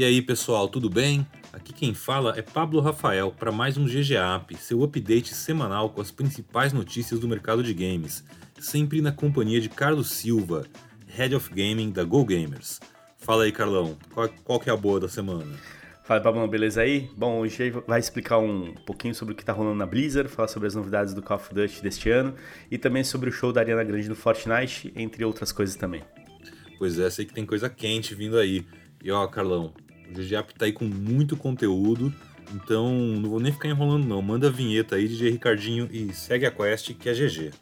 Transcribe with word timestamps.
E 0.00 0.02
aí, 0.02 0.22
pessoal, 0.22 0.66
tudo 0.66 0.88
bem? 0.88 1.26
Aqui 1.52 1.74
quem 1.74 1.92
fala 1.92 2.32
é 2.34 2.40
Pablo 2.40 2.80
Rafael 2.80 3.34
para 3.38 3.52
mais 3.52 3.76
um 3.76 3.84
GGAP, 3.84 4.56
seu 4.56 4.82
update 4.82 5.34
semanal 5.34 5.90
com 5.90 6.00
as 6.00 6.10
principais 6.10 6.72
notícias 6.72 7.20
do 7.20 7.28
mercado 7.28 7.62
de 7.62 7.74
games, 7.74 8.24
sempre 8.58 9.02
na 9.02 9.12
companhia 9.12 9.60
de 9.60 9.68
Carlos 9.68 10.08
Silva, 10.08 10.64
Head 11.06 11.34
of 11.34 11.50
Gaming 11.50 11.90
da 11.90 12.02
Go 12.02 12.24
Gamers. 12.24 12.80
Fala 13.18 13.44
aí, 13.44 13.52
Carlão, 13.52 13.94
qual, 14.14 14.30
qual 14.42 14.58
que 14.58 14.70
é 14.70 14.72
a 14.72 14.76
boa 14.76 14.98
da 14.98 15.06
semana? 15.06 15.54
Fala, 16.02 16.22
Pablo, 16.22 16.48
beleza 16.48 16.80
aí? 16.80 17.10
Bom, 17.14 17.38
hoje 17.40 17.70
vai 17.86 18.00
explicar 18.00 18.38
um 18.38 18.72
pouquinho 18.86 19.14
sobre 19.14 19.34
o 19.34 19.36
que 19.36 19.42
está 19.42 19.52
rolando 19.52 19.76
na 19.76 19.84
Blizzard, 19.84 20.30
falar 20.30 20.48
sobre 20.48 20.66
as 20.66 20.74
novidades 20.74 21.12
do 21.12 21.20
Call 21.20 21.36
of 21.36 21.54
Duty 21.54 21.82
deste 21.82 22.08
ano 22.08 22.34
e 22.70 22.78
também 22.78 23.04
sobre 23.04 23.28
o 23.28 23.32
show 23.32 23.52
da 23.52 23.60
Ariana 23.60 23.84
Grande 23.84 24.08
no 24.08 24.16
Fortnite, 24.16 24.94
entre 24.96 25.26
outras 25.26 25.52
coisas 25.52 25.76
também. 25.76 26.02
Pois 26.78 26.98
é, 26.98 27.10
sei 27.10 27.26
que 27.26 27.34
tem 27.34 27.44
coisa 27.44 27.68
quente 27.68 28.14
vindo 28.14 28.38
aí. 28.38 28.64
E 29.02 29.10
ó, 29.10 29.26
Carlão, 29.26 29.72
o 30.10 30.14
GGAP 30.14 30.54
tá 30.54 30.64
aí 30.66 30.72
com 30.72 30.84
muito 30.84 31.36
conteúdo, 31.36 32.12
então 32.54 32.92
não 32.92 33.30
vou 33.30 33.40
nem 33.40 33.52
ficar 33.52 33.68
enrolando 33.68 34.06
não. 34.06 34.20
Manda 34.20 34.48
a 34.48 34.50
vinheta 34.50 34.96
aí, 34.96 35.08
DJ 35.08 35.30
Ricardinho, 35.30 35.88
e 35.90 36.12
segue 36.12 36.46
a 36.46 36.50
quest 36.50 36.94
que 36.94 37.08
é 37.08 37.12
GG. 37.12 37.52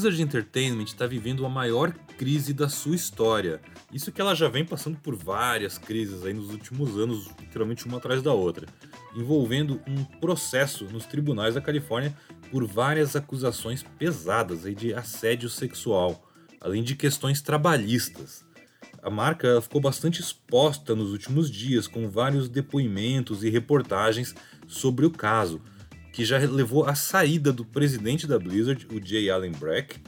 Blizzard 0.00 0.22
Entertainment 0.22 0.84
está 0.84 1.06
vivendo 1.06 1.44
a 1.44 1.48
maior 1.50 1.92
crise 2.16 2.54
da 2.54 2.70
sua 2.70 2.96
história. 2.96 3.60
Isso 3.92 4.10
que 4.10 4.18
ela 4.18 4.34
já 4.34 4.48
vem 4.48 4.64
passando 4.64 4.96
por 4.96 5.14
várias 5.14 5.76
crises 5.76 6.24
aí 6.24 6.32
nos 6.32 6.48
últimos 6.48 6.96
anos, 6.96 7.28
literalmente 7.38 7.84
uma 7.84 7.98
atrás 7.98 8.22
da 8.22 8.32
outra 8.32 8.66
envolvendo 9.14 9.78
um 9.86 10.02
processo 10.18 10.84
nos 10.84 11.04
tribunais 11.04 11.54
da 11.54 11.60
Califórnia 11.60 12.16
por 12.50 12.64
várias 12.66 13.14
acusações 13.14 13.82
pesadas 13.98 14.64
aí 14.64 14.74
de 14.74 14.94
assédio 14.94 15.50
sexual, 15.50 16.26
além 16.62 16.82
de 16.82 16.96
questões 16.96 17.42
trabalhistas. 17.42 18.42
A 19.02 19.10
marca 19.10 19.60
ficou 19.60 19.82
bastante 19.82 20.22
exposta 20.22 20.94
nos 20.94 21.10
últimos 21.10 21.50
dias, 21.50 21.86
com 21.86 22.08
vários 22.08 22.48
depoimentos 22.48 23.44
e 23.44 23.50
reportagens 23.50 24.34
sobre 24.66 25.04
o 25.04 25.10
caso, 25.10 25.60
que 26.20 26.24
já 26.26 26.36
levou 26.36 26.84
à 26.84 26.94
saída 26.94 27.50
do 27.50 27.64
presidente 27.64 28.26
da 28.26 28.38
Blizzard, 28.38 28.86
o 28.92 29.02
Jay 29.02 29.30
Allen 29.30 29.52
Brack, 29.52 29.98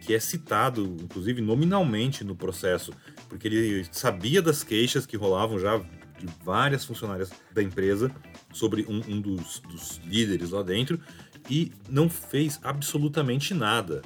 que 0.00 0.12
é 0.12 0.18
citado, 0.18 0.96
inclusive 1.00 1.40
nominalmente, 1.40 2.24
no 2.24 2.34
processo, 2.34 2.92
porque 3.28 3.46
ele 3.46 3.86
sabia 3.92 4.42
das 4.42 4.64
queixas 4.64 5.06
que 5.06 5.16
rolavam 5.16 5.60
já 5.60 5.78
de 5.78 6.26
várias 6.44 6.84
funcionárias 6.84 7.30
da 7.54 7.62
empresa 7.62 8.10
sobre 8.52 8.84
um, 8.88 9.00
um 9.08 9.20
dos, 9.20 9.60
dos, 9.60 10.00
líderes 10.04 10.50
lá 10.50 10.64
dentro 10.64 11.00
e 11.48 11.70
não 11.88 12.10
fez 12.10 12.58
absolutamente 12.64 13.54
nada. 13.54 14.02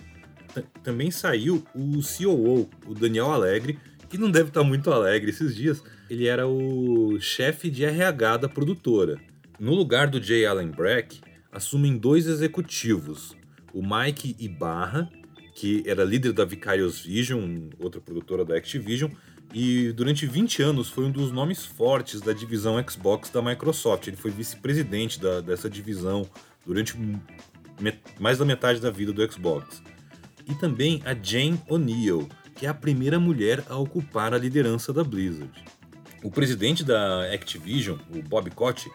T 0.53 0.63
também 0.83 1.11
saiu 1.11 1.65
o 1.75 2.03
COO, 2.03 2.69
o 2.87 2.93
Daniel 2.93 3.33
Alegre, 3.33 3.79
que 4.11 4.19
não 4.19 4.31
deve 4.31 4.51
estar 4.51 4.63
muito 4.63 4.93
alegre 4.93 5.31
esses 5.31 5.57
dias. 5.57 5.83
Ele 6.11 6.27
era 6.27 6.47
o 6.47 7.19
chefe 7.21 7.71
de 7.71 7.87
RH 7.87 8.37
da 8.37 8.49
produtora. 8.51 9.19
No 9.59 9.75
lugar 9.75 10.09
do 10.09 10.23
Jay 10.23 10.45
Allen 10.45 10.69
Brack, 10.69 11.23
assumem 11.55 11.97
dois 11.97 12.27
executivos, 12.27 13.37
o 13.73 13.81
Mike 13.81 14.37
Ibarra, 14.39 15.09
que 15.55 15.85
era 15.87 16.05
líder 16.05 16.33
da 16.33 16.45
Vicarious 16.45 17.01
Vision, 17.01 17.69
outra 17.79 18.01
produtora 18.01 18.45
da 18.45 18.57
Activision, 18.57 19.11
e 19.53 19.93
durante 19.93 20.27
20 20.27 20.63
anos 20.63 20.89
foi 20.89 21.05
um 21.05 21.13
dos 21.13 21.31
nomes 21.31 21.65
fortes 21.65 22.21
da 22.21 22.33
divisão 22.33 22.83
Xbox 22.89 23.31
da 23.31 23.41
Microsoft. 23.41 24.09
Ele 24.09 24.17
foi 24.17 24.33
vice-presidente 24.33 25.21
dessa 25.47 25.71
divisão 25.71 26.29
durante 26.67 26.97
mais 28.19 28.39
da 28.39 28.45
metade 28.45 28.81
da 28.81 28.91
vida 28.91 29.13
do 29.13 29.33
Xbox. 29.33 29.81
E 30.49 30.55
também 30.57 31.01
a 31.05 31.15
Jane 31.15 31.61
O'Neill, 31.69 32.29
que 32.57 32.67
é 32.67 32.69
a 32.69 32.75
primeira 32.75 33.21
mulher 33.21 33.63
a 33.69 33.77
ocupar 33.77 34.35
a 34.35 34.39
liderança 34.39 34.93
da 34.93 35.05
Blizzard. 35.05 35.53
O 36.23 36.31
presidente 36.31 36.83
da 36.83 37.33
Activision, 37.33 37.99
o 38.13 38.23
Bob 38.23 38.51
Kotick, 38.51 38.95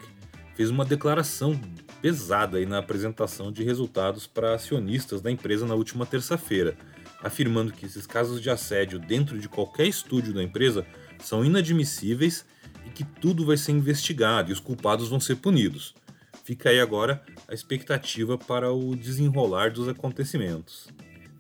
fez 0.60 0.70
uma 0.70 0.84
declaração 0.84 1.58
pesada 2.02 2.58
aí 2.58 2.66
na 2.66 2.80
apresentação 2.80 3.50
de 3.50 3.64
resultados 3.64 4.28
para 4.28 4.56
acionistas 4.56 5.22
da 5.22 5.32
empresa 5.32 5.66
na 5.66 5.74
última 5.74 6.06
terça-feira 6.06 6.76
afirmando 7.24 7.72
que 7.72 7.86
esses 7.86 8.06
casos 8.06 8.42
de 8.42 8.50
assédio 8.50 9.00
dentro 9.00 9.40
de 9.40 9.48
qualquer 9.48 9.88
estúdio 9.88 10.34
da 10.34 10.44
empresa 10.44 10.86
são 11.20 11.46
inadmissíveis 11.46 12.46
e 12.86 12.90
que 12.90 13.06
tudo 13.06 13.46
vai 13.46 13.56
ser 13.56 13.72
investigado 13.72 14.50
e 14.50 14.54
os 14.54 14.60
culpados 14.60 15.08
vão 15.08 15.18
ser 15.18 15.38
punidos. 15.38 15.96
Fica 16.44 16.72
aí 16.72 16.82
agora 16.82 17.24
a 17.48 17.54
expectativa 17.54 18.38
para 18.38 18.70
o 18.70 18.98
desenrolar 18.98 19.72
dos 19.72 19.88
acontecimentos. 19.88 20.90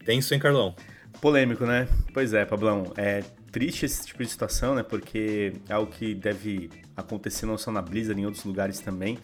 Tenso, 0.06 0.34
hein, 0.34 0.40
Carlão? 0.40 0.74
Polêmico, 1.19 1.66
né? 1.66 1.90
Pois 2.13 2.34
é, 2.34 2.46
Pablão. 2.46 2.94
É 2.96 3.22
triste 3.52 3.85
esse 3.85 4.08
tipo 4.08 4.24
de 4.24 4.29
situação, 4.29 4.75
né? 4.75 4.84
Porque 4.84 5.52
é 5.68 5.74
algo 5.74 5.91
que 5.91 6.16
deve 6.16 6.69
acontecer 7.00 7.46
não 7.46 7.58
só 7.58 7.72
na 7.72 7.82
Blizzard, 7.82 8.20
em 8.20 8.26
outros 8.26 8.44
lugares 8.44 8.80
também 8.80 9.18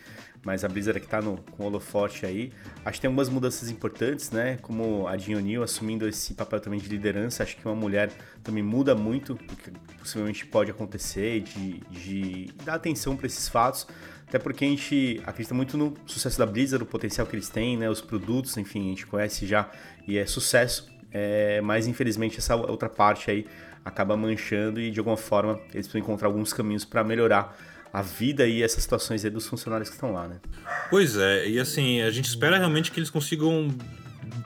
mas 0.46 0.63
a 0.63 0.69
Blizzard 0.69 1.00
que 1.00 1.08
está 1.08 1.19
no, 1.19 1.38
com 1.38 1.63
o 1.63 1.66
holofote 1.66 2.24
aí. 2.24 2.53
Acho 2.86 2.97
que 2.97 3.02
tem 3.02 3.08
algumas 3.08 3.28
mudanças 3.28 3.68
importantes, 3.68 4.30
né? 4.30 4.59
Como 4.62 5.08
a 5.08 5.18
Jean 5.18 5.40
O'Neill 5.40 5.63
assumindo 5.63 6.08
esse 6.08 6.35
papel 6.35 6.59
também 6.59 6.80
de 6.80 6.88
liderança. 6.88 7.41
Acho 7.41 7.58
que 7.58 7.66
uma 7.66 7.75
mulher 7.75 8.12
também 8.44 8.62
muda 8.62 8.94
muito, 8.94 9.34
o 9.34 9.38
que 9.38 9.72
possivelmente 9.97 10.46
pode 10.46 10.69
acontecer, 10.69 11.41
de, 11.41 11.80
de 11.90 12.53
dar 12.64 12.75
atenção 12.75 13.18
para 13.18 13.25
esses 13.25 13.50
fatos. 13.50 13.88
Até 14.28 14.38
porque 14.38 14.64
a 14.64 14.68
gente 14.68 15.19
acredita 15.25 15.56
muito 15.56 15.78
no 15.80 15.96
sucesso 16.06 16.38
da 16.38 16.46
Blizzard, 16.46 16.84
o 16.84 16.88
potencial 16.88 17.25
que 17.25 17.35
eles 17.35 17.50
têm, 17.50 17.75
né? 17.75 17.90
Os 17.90 18.02
produtos, 18.02 18.56
enfim, 18.56 18.81
a 18.81 18.90
gente 18.90 19.08
conhece 19.08 19.47
já 19.47 19.72
e 20.08 20.16
é 20.16 20.28
sucesso. 20.28 20.94
É, 21.18 21.62
mas 21.62 21.88
infelizmente 21.88 22.40
essa 22.40 22.58
outra 22.58 22.90
parte 22.90 23.31
aí 23.31 23.48
acaba 23.86 24.18
manchando 24.18 24.81
e 24.81 24.92
de 24.92 25.00
alguma 25.00 25.16
forma 25.16 25.53
eles 25.74 25.88
precisam 25.88 26.02
encontrar 26.02 26.28
alguns 26.28 26.52
caminhos 26.52 26.84
para 26.84 27.06
melhorar 27.06 27.58
a 27.94 28.02
vida 28.02 28.46
e 28.46 28.62
essas 28.62 28.84
situações 28.84 29.24
aí 29.24 29.31
dos 29.31 29.48
funcionários 29.48 29.88
que 29.88 29.96
estão 29.96 30.12
lá, 30.12 30.28
né? 30.28 30.42
Pois 30.90 31.16
é, 31.16 31.48
e 31.48 31.58
assim, 31.58 32.02
a 32.02 32.12
gente 32.12 32.26
espera 32.26 32.58
realmente 32.58 32.92
que 32.92 33.00
eles 33.00 33.09
consigam 33.09 33.70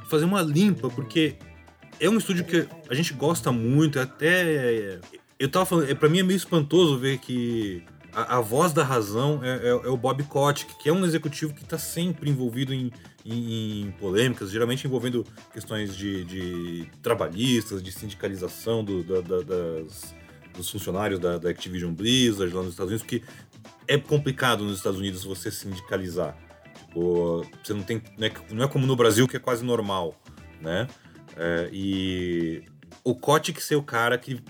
fazer 0.07 0.25
uma 0.25 0.43
limpa, 0.43 0.91
porque 0.91 1.37
é 1.99 2.07
um 2.07 2.19
estúdio 2.19 2.45
que 2.45 2.67
a 2.87 2.93
gente 2.93 3.15
gosta 3.15 3.51
muito, 3.51 3.99
até. 3.99 4.99
Eu 5.39 5.49
tava 5.49 5.65
falando, 5.65 5.89
é, 5.89 5.95
pra 5.95 6.07
mim 6.07 6.19
é 6.19 6.23
meio 6.23 6.37
espantoso 6.37 6.99
ver 6.99 7.17
que 7.17 7.81
a, 8.13 8.37
a 8.37 8.41
voz 8.41 8.73
da 8.73 8.83
razão 8.83 9.39
é, 9.43 9.67
é, 9.67 9.69
é, 9.69 9.73
o 9.73 9.97
Bob 9.97 10.23
Kotick, 10.23 10.75
que 10.77 10.89
é 10.89 10.93
um 10.93 11.05
executivo 11.05 11.53
que 11.53 11.63
está 11.63 11.77
sempre 11.77 12.29
envolvido 12.29 12.73
em, 12.73 12.91
em, 13.25 13.83
em, 13.83 13.91
polêmicas, 13.91 14.51
geralmente 14.51 14.85
envolvendo 14.85 15.25
questões 15.53 15.95
de, 15.95 16.23
de 16.25 16.91
trabalhistas, 17.01 17.83
de 17.83 17.91
sindicalização 17.91 18.83
do, 18.83 19.03
da, 19.03 19.21
da, 19.21 19.41
das, 19.41 20.15
dos 20.55 20.69
funcionários 20.69 21.19
da, 21.19 21.37
da 21.37 21.49
Activision 21.49 21.93
Blizzard 21.93 22.53
lá 22.53 22.61
nos 22.61 22.71
Estados 22.71 22.91
Unidos, 22.91 23.05
porque 23.05 23.23
é 23.87 23.97
complicado 23.97 24.63
nos 24.63 24.77
Estados 24.77 24.99
Unidos 24.99 25.23
você 25.23 25.51
sindicalizar. 25.51 26.35
Tipo, 26.77 27.45
você 27.63 27.73
não 27.73 27.83
tem. 27.83 28.01
Não 28.17 28.27
é, 28.27 28.31
não 28.51 28.65
é, 28.65 28.67
como 28.67 28.85
no 28.85 28.95
Brasil, 28.95 29.27
que 29.27 29.35
é 29.37 29.39
quase 29.39 29.63
normal, 29.63 30.15
né? 30.61 30.87
É, 31.35 31.69
e 31.71 32.63
o 33.03 33.15
Kotick 33.15 33.61
ser 33.61 33.75
o 33.75 33.83
cara 33.83 34.17
que 34.17 34.41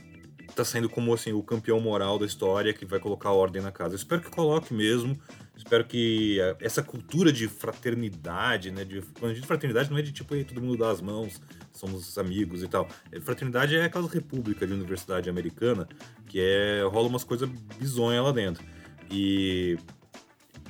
tá 0.59 0.65
saindo 0.65 0.89
como 0.89 1.13
assim, 1.13 1.31
o 1.31 1.41
campeão 1.41 1.79
moral 1.79 2.19
da 2.19 2.25
história, 2.25 2.73
que 2.73 2.85
vai 2.85 2.99
colocar 2.99 3.31
ordem 3.31 3.61
na 3.61 3.71
casa. 3.71 3.93
Eu 3.93 3.97
espero 3.97 4.21
que 4.21 4.29
coloque 4.29 4.73
mesmo. 4.73 5.19
Espero 5.55 5.85
que 5.85 6.37
essa 6.59 6.81
cultura 6.81 7.31
de 7.31 7.47
fraternidade, 7.47 8.71
né? 8.71 8.83
De, 8.83 9.01
quando 9.19 9.31
a 9.31 9.33
gente 9.33 9.45
fraternidade 9.45 9.89
não 9.89 9.97
é 9.97 10.01
de 10.01 10.11
tipo 10.11 10.33
aí, 10.33 10.43
todo 10.43 10.61
mundo 10.61 10.77
dá 10.77 10.89
as 10.89 11.01
mãos, 11.01 11.41
somos 11.71 12.17
amigos 12.17 12.63
e 12.63 12.67
tal. 12.67 12.87
É, 13.11 13.19
fraternidade 13.19 13.75
é 13.75 13.85
aquela 13.85 14.07
república 14.07 14.65
de 14.65 14.73
universidade 14.73 15.29
americana 15.29 15.87
que 16.27 16.39
é 16.39 16.83
rola 16.83 17.07
umas 17.07 17.23
coisas 17.23 17.49
bizonhas 17.77 18.23
lá 18.23 18.31
dentro. 18.31 18.63
E 19.11 19.77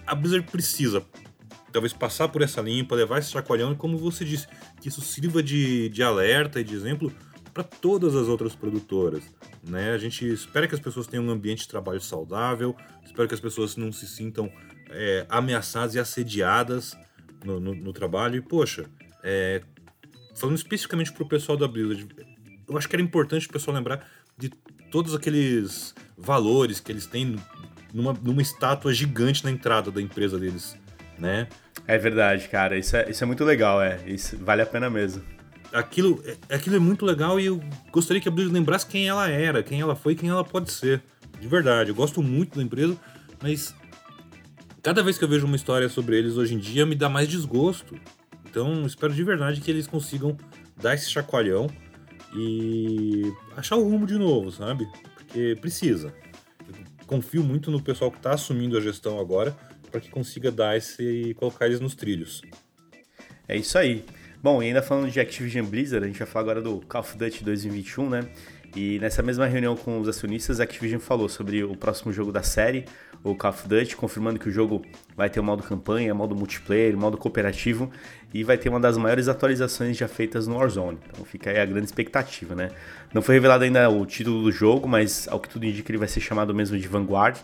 a 0.05 0.15
Blizzard 0.15 0.49
precisa 0.49 1.05
talvez 1.71 1.93
passar 1.93 2.29
por 2.29 2.41
essa 2.41 2.61
limpa, 2.61 2.95
levar 2.95 3.19
esse 3.19 3.31
chacoalhão 3.31 3.71
e 3.73 3.75
como 3.75 3.97
você 3.97 4.25
disse, 4.25 4.47
que 4.81 4.87
isso 4.87 5.01
sirva 5.01 5.43
de, 5.43 5.89
de 5.89 6.01
alerta 6.01 6.59
e 6.59 6.63
de 6.63 6.73
exemplo 6.73 7.13
para 7.53 7.63
todas 7.63 8.15
as 8.15 8.27
outras 8.27 8.55
produtoras. 8.55 9.23
Né? 9.63 9.91
A 9.91 9.97
gente 9.97 10.25
espera 10.25 10.67
que 10.67 10.75
as 10.75 10.81
pessoas 10.81 11.07
tenham 11.07 11.25
um 11.25 11.29
ambiente 11.29 11.61
de 11.61 11.67
trabalho 11.67 11.99
saudável, 11.99 12.75
espero 13.05 13.27
que 13.27 13.33
as 13.33 13.39
pessoas 13.39 13.75
não 13.75 13.91
se 13.91 14.07
sintam 14.07 14.51
é, 14.89 15.25
ameaçadas 15.29 15.95
e 15.95 15.99
assediadas 15.99 16.97
no, 17.43 17.59
no, 17.59 17.75
no 17.75 17.93
trabalho. 17.93 18.35
E, 18.35 18.41
poxa, 18.41 18.85
é, 19.23 19.61
falando 20.35 20.57
especificamente 20.57 21.11
para 21.11 21.23
o 21.23 21.27
pessoal 21.27 21.57
da 21.57 21.67
Blizzard, 21.67 22.07
eu 22.67 22.77
acho 22.77 22.87
que 22.87 22.95
era 22.95 23.03
importante 23.03 23.47
o 23.47 23.51
pessoal 23.51 23.75
lembrar 23.75 24.07
de 24.37 24.49
todos 24.91 25.13
aqueles 25.13 25.93
valores 26.17 26.79
que 26.79 26.91
eles 26.91 27.05
têm 27.05 27.35
numa, 27.93 28.13
numa 28.13 28.41
estátua 28.41 28.93
gigante 28.93 29.43
na 29.43 29.51
entrada 29.51 29.91
da 29.91 30.01
empresa 30.01 30.39
deles, 30.39 30.77
né? 31.17 31.47
É 31.87 31.97
verdade, 31.97 32.47
cara. 32.47 32.77
Isso 32.77 32.95
é, 32.95 33.09
isso 33.09 33.23
é 33.23 33.27
muito 33.27 33.43
legal, 33.43 33.81
é. 33.81 33.99
Isso 34.05 34.37
vale 34.37 34.61
a 34.61 34.65
pena 34.65 34.89
mesmo. 34.89 35.23
Aquilo, 35.71 36.23
é, 36.25 36.55
aquilo 36.55 36.75
é 36.75 36.79
muito 36.79 37.05
legal 37.05 37.39
e 37.39 37.45
eu 37.45 37.61
gostaria 37.91 38.21
que 38.21 38.27
a 38.27 38.31
Blizzard 38.31 38.53
lembrasse 38.53 38.85
quem 38.85 39.07
ela 39.07 39.29
era, 39.29 39.61
quem 39.61 39.79
ela 39.79 39.95
foi 39.95 40.15
quem 40.15 40.29
ela 40.29 40.43
pode 40.43 40.71
ser. 40.71 41.03
De 41.39 41.47
verdade, 41.47 41.91
eu 41.91 41.95
gosto 41.95 42.21
muito 42.21 42.57
da 42.57 42.63
empresa, 42.63 42.97
mas 43.41 43.73
cada 44.81 45.03
vez 45.03 45.17
que 45.17 45.23
eu 45.23 45.27
vejo 45.27 45.45
uma 45.45 45.55
história 45.55 45.87
sobre 45.87 46.17
eles 46.17 46.37
hoje 46.37 46.55
em 46.55 46.57
dia, 46.57 46.85
me 46.85 46.95
dá 46.95 47.07
mais 47.07 47.27
desgosto. 47.27 47.99
Então, 48.49 48.85
espero 48.85 49.13
de 49.13 49.23
verdade 49.23 49.61
que 49.61 49.69
eles 49.69 49.85
consigam 49.85 50.35
dar 50.75 50.95
esse 50.95 51.09
chacoalhão 51.09 51.67
e 52.35 53.31
achar 53.55 53.75
o 53.75 53.83
rumo 53.83 54.05
de 54.05 54.17
novo, 54.17 54.51
sabe? 54.51 54.87
Porque 55.15 55.55
precisa. 55.61 56.13
Eu 56.67 57.05
confio 57.05 57.43
muito 57.43 57.69
no 57.69 57.81
pessoal 57.81 58.11
que 58.11 58.17
está 58.17 58.33
assumindo 58.33 58.77
a 58.77 58.81
gestão 58.81 59.19
agora 59.19 59.55
para 59.91 59.99
que 59.99 60.09
consiga 60.09 60.51
dar 60.51 60.77
esse 60.77 61.03
e 61.03 61.33
colocar 61.33 61.65
eles 61.65 61.79
nos 61.79 61.95
trilhos. 61.95 62.41
É 63.47 63.57
isso 63.57 63.77
aí. 63.77 64.05
Bom, 64.41 64.63
e 64.63 64.67
ainda 64.67 64.81
falando 64.81 65.11
de 65.11 65.19
Activision 65.19 65.65
Blizzard, 65.65 66.05
a 66.05 66.07
gente 66.07 66.17
vai 66.17 66.25
falar 66.25 66.43
agora 66.43 66.61
do 66.61 66.79
Call 66.87 67.01
of 67.01 67.17
Duty 67.17 67.43
2021, 67.43 68.09
né? 68.09 68.21
E 68.73 68.97
nessa 68.99 69.21
mesma 69.21 69.45
reunião 69.45 69.75
com 69.75 69.99
os 69.99 70.07
acionistas, 70.07 70.61
a 70.61 70.63
Activision 70.63 71.01
falou 71.01 71.27
sobre 71.27 71.61
o 71.61 71.75
próximo 71.75 72.13
jogo 72.13 72.31
da 72.31 72.41
série, 72.41 72.85
o 73.21 73.35
Call 73.35 73.51
of 73.51 73.67
Duty, 73.67 73.97
confirmando 73.97 74.39
que 74.39 74.47
o 74.47 74.51
jogo 74.51 74.81
vai 75.13 75.29
ter 75.29 75.41
o 75.41 75.43
modo 75.43 75.61
campanha, 75.61 76.13
modo 76.13 76.37
multiplayer, 76.37 76.95
modo 76.95 77.17
cooperativo 77.17 77.91
e 78.33 78.41
vai 78.41 78.57
ter 78.57 78.69
uma 78.69 78.79
das 78.79 78.97
maiores 78.97 79.27
atualizações 79.27 79.97
já 79.97 80.07
feitas 80.07 80.47
no 80.47 80.55
Warzone. 80.55 80.99
Então 81.09 81.25
fica 81.25 81.49
aí 81.49 81.59
a 81.59 81.65
grande 81.65 81.87
expectativa, 81.87 82.55
né? 82.55 82.69
Não 83.13 83.21
foi 83.21 83.35
revelado 83.35 83.65
ainda 83.65 83.89
o 83.89 84.05
título 84.05 84.41
do 84.41 84.53
jogo, 84.53 84.87
mas 84.87 85.27
ao 85.27 85.41
que 85.41 85.49
tudo 85.49 85.65
indica 85.65 85.91
ele 85.91 85.97
vai 85.97 86.07
ser 86.07 86.21
chamado 86.21 86.55
mesmo 86.55 86.77
de 86.77 86.87
Vanguard. 86.87 87.37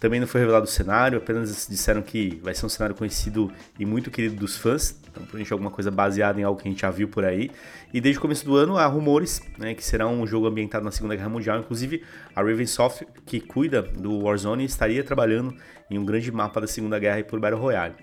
Também 0.00 0.18
não 0.18 0.26
foi 0.26 0.40
revelado 0.40 0.64
o 0.64 0.68
cenário, 0.68 1.18
apenas 1.18 1.68
disseram 1.68 2.02
que 2.02 2.40
vai 2.42 2.54
ser 2.54 2.66
um 2.66 2.70
cenário 2.70 2.96
conhecido 2.96 3.52
e 3.78 3.86
muito 3.86 4.10
querido 4.10 4.34
dos 4.34 4.56
fãs. 4.56 4.99
Então, 5.10 5.22
provavelmente 5.22 5.52
alguma 5.52 5.70
coisa 5.70 5.90
baseada 5.90 6.40
em 6.40 6.44
algo 6.44 6.60
que 6.60 6.68
a 6.68 6.70
gente 6.70 6.80
já 6.80 6.90
viu 6.90 7.08
por 7.08 7.24
aí. 7.24 7.50
E 7.92 8.00
desde 8.00 8.18
o 8.18 8.22
começo 8.22 8.44
do 8.44 8.56
ano 8.56 8.78
há 8.78 8.86
rumores 8.86 9.42
né, 9.58 9.74
que 9.74 9.84
será 9.84 10.06
um 10.06 10.26
jogo 10.26 10.46
ambientado 10.46 10.84
na 10.84 10.90
Segunda 10.90 11.16
Guerra 11.16 11.28
Mundial. 11.28 11.58
Inclusive, 11.58 12.02
a 12.34 12.42
Raven 12.42 12.66
Software, 12.66 13.08
que 13.26 13.40
cuida 13.40 13.82
do 13.82 14.20
Warzone, 14.20 14.64
estaria 14.64 15.02
trabalhando 15.02 15.54
em 15.90 15.98
um 15.98 16.04
grande 16.04 16.30
mapa 16.30 16.60
da 16.60 16.66
Segunda 16.66 16.98
Guerra 16.98 17.20
e 17.20 17.24
por 17.24 17.40
Battle 17.40 17.60
Royale. 17.60 17.94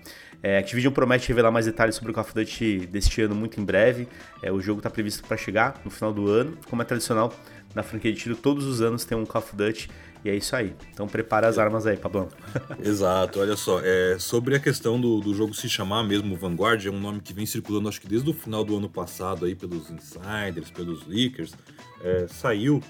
É, 0.42 0.58
Activision 0.58 0.92
promete 0.92 1.26
revelar 1.28 1.50
mais 1.50 1.66
detalhes 1.66 1.96
sobre 1.96 2.12
o 2.12 2.14
Call 2.14 2.22
of 2.22 2.32
Duty 2.32 2.86
deste 2.86 3.22
ano 3.22 3.34
muito 3.34 3.60
em 3.60 3.64
breve. 3.64 4.06
É, 4.42 4.52
o 4.52 4.60
jogo 4.60 4.78
está 4.78 4.88
previsto 4.88 5.26
para 5.26 5.36
chegar 5.36 5.80
no 5.84 5.90
final 5.90 6.12
do 6.12 6.28
ano. 6.28 6.56
Como 6.68 6.80
é 6.80 6.84
tradicional 6.84 7.32
na 7.74 7.82
franquia 7.82 8.12
de 8.12 8.18
tiro, 8.18 8.36
todos 8.36 8.64
os 8.64 8.80
anos 8.80 9.04
tem 9.04 9.18
um 9.18 9.26
Call 9.26 9.42
of 9.42 9.56
Duty 9.56 9.88
e 10.24 10.30
é 10.30 10.36
isso 10.36 10.54
aí. 10.54 10.74
Então 10.92 11.06
prepara 11.06 11.48
as 11.48 11.58
armas 11.58 11.86
aí, 11.86 11.96
Pablão. 11.96 12.28
Exato, 12.82 13.40
olha 13.40 13.56
só. 13.56 13.80
É, 13.82 14.18
sobre 14.18 14.56
a 14.56 14.60
questão 14.60 15.00
do, 15.00 15.20
do 15.20 15.34
jogo 15.34 15.54
se 15.54 15.68
chamar 15.68 16.02
mesmo 16.02 16.36
Vanguard, 16.36 16.84
é 16.84 16.90
um 16.90 17.00
nome 17.00 17.20
que 17.20 17.32
vem 17.32 17.46
circulando 17.46 17.88
acho 17.88 18.00
que 18.00 18.08
desde 18.08 18.28
o 18.28 18.34
final 18.34 18.64
do 18.64 18.76
ano 18.76 18.88
passado 18.88 19.44
aí 19.44 19.54
pelos 19.54 19.90
insiders, 19.90 20.70
pelos 20.70 21.06
leakers. 21.06 21.54
É, 22.02 22.26
saiu 22.28 22.82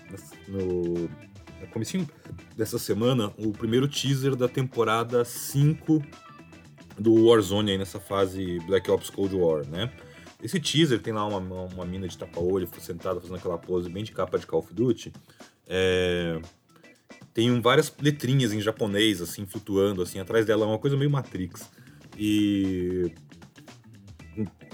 no, 0.47 1.09
no 1.61 1.67
comecinho 1.73 2.09
dessa 2.57 2.79
semana 2.79 3.33
o 3.39 3.53
primeiro 3.53 3.89
teaser 3.89 4.37
da 4.37 4.49
temporada 4.49 5.25
5 5.25 6.03
do 6.99 7.27
Warzone 7.27 7.73
aí 7.73 7.79
nessa 7.79 8.01
fase 8.01 8.59
Black 8.67 8.91
Ops 8.91 9.09
Cold 9.11 9.35
War, 9.35 9.67
né? 9.67 9.91
Esse 10.43 10.61
teaser 10.61 11.01
tem 11.01 11.13
lá 11.13 11.27
uma, 11.27 11.39
uma 11.39 11.85
mina 11.85 12.07
de 12.07 12.17
tapa-olho 12.17 12.69
sentada 12.81 13.21
fazendo 13.21 13.37
aquela 13.37 13.59
pose 13.59 13.89
bem 13.89 14.05
de 14.05 14.13
capa 14.13 14.39
de 14.39 14.47
Call 14.47 14.61
of 14.61 14.73
Duty. 14.73 15.13
É, 15.67 16.41
tem 17.39 17.61
várias 17.61 17.95
letrinhas 18.03 18.53
em 18.53 18.61
japonês, 18.61 19.21
assim, 19.23 19.47
flutuando, 19.47 20.03
assim, 20.03 20.19
atrás 20.19 20.45
dela, 20.45 20.65
é 20.65 20.67
uma 20.67 20.79
coisa 20.79 20.97
meio 20.97 21.09
Matrix. 21.09 21.71
E 22.19 23.13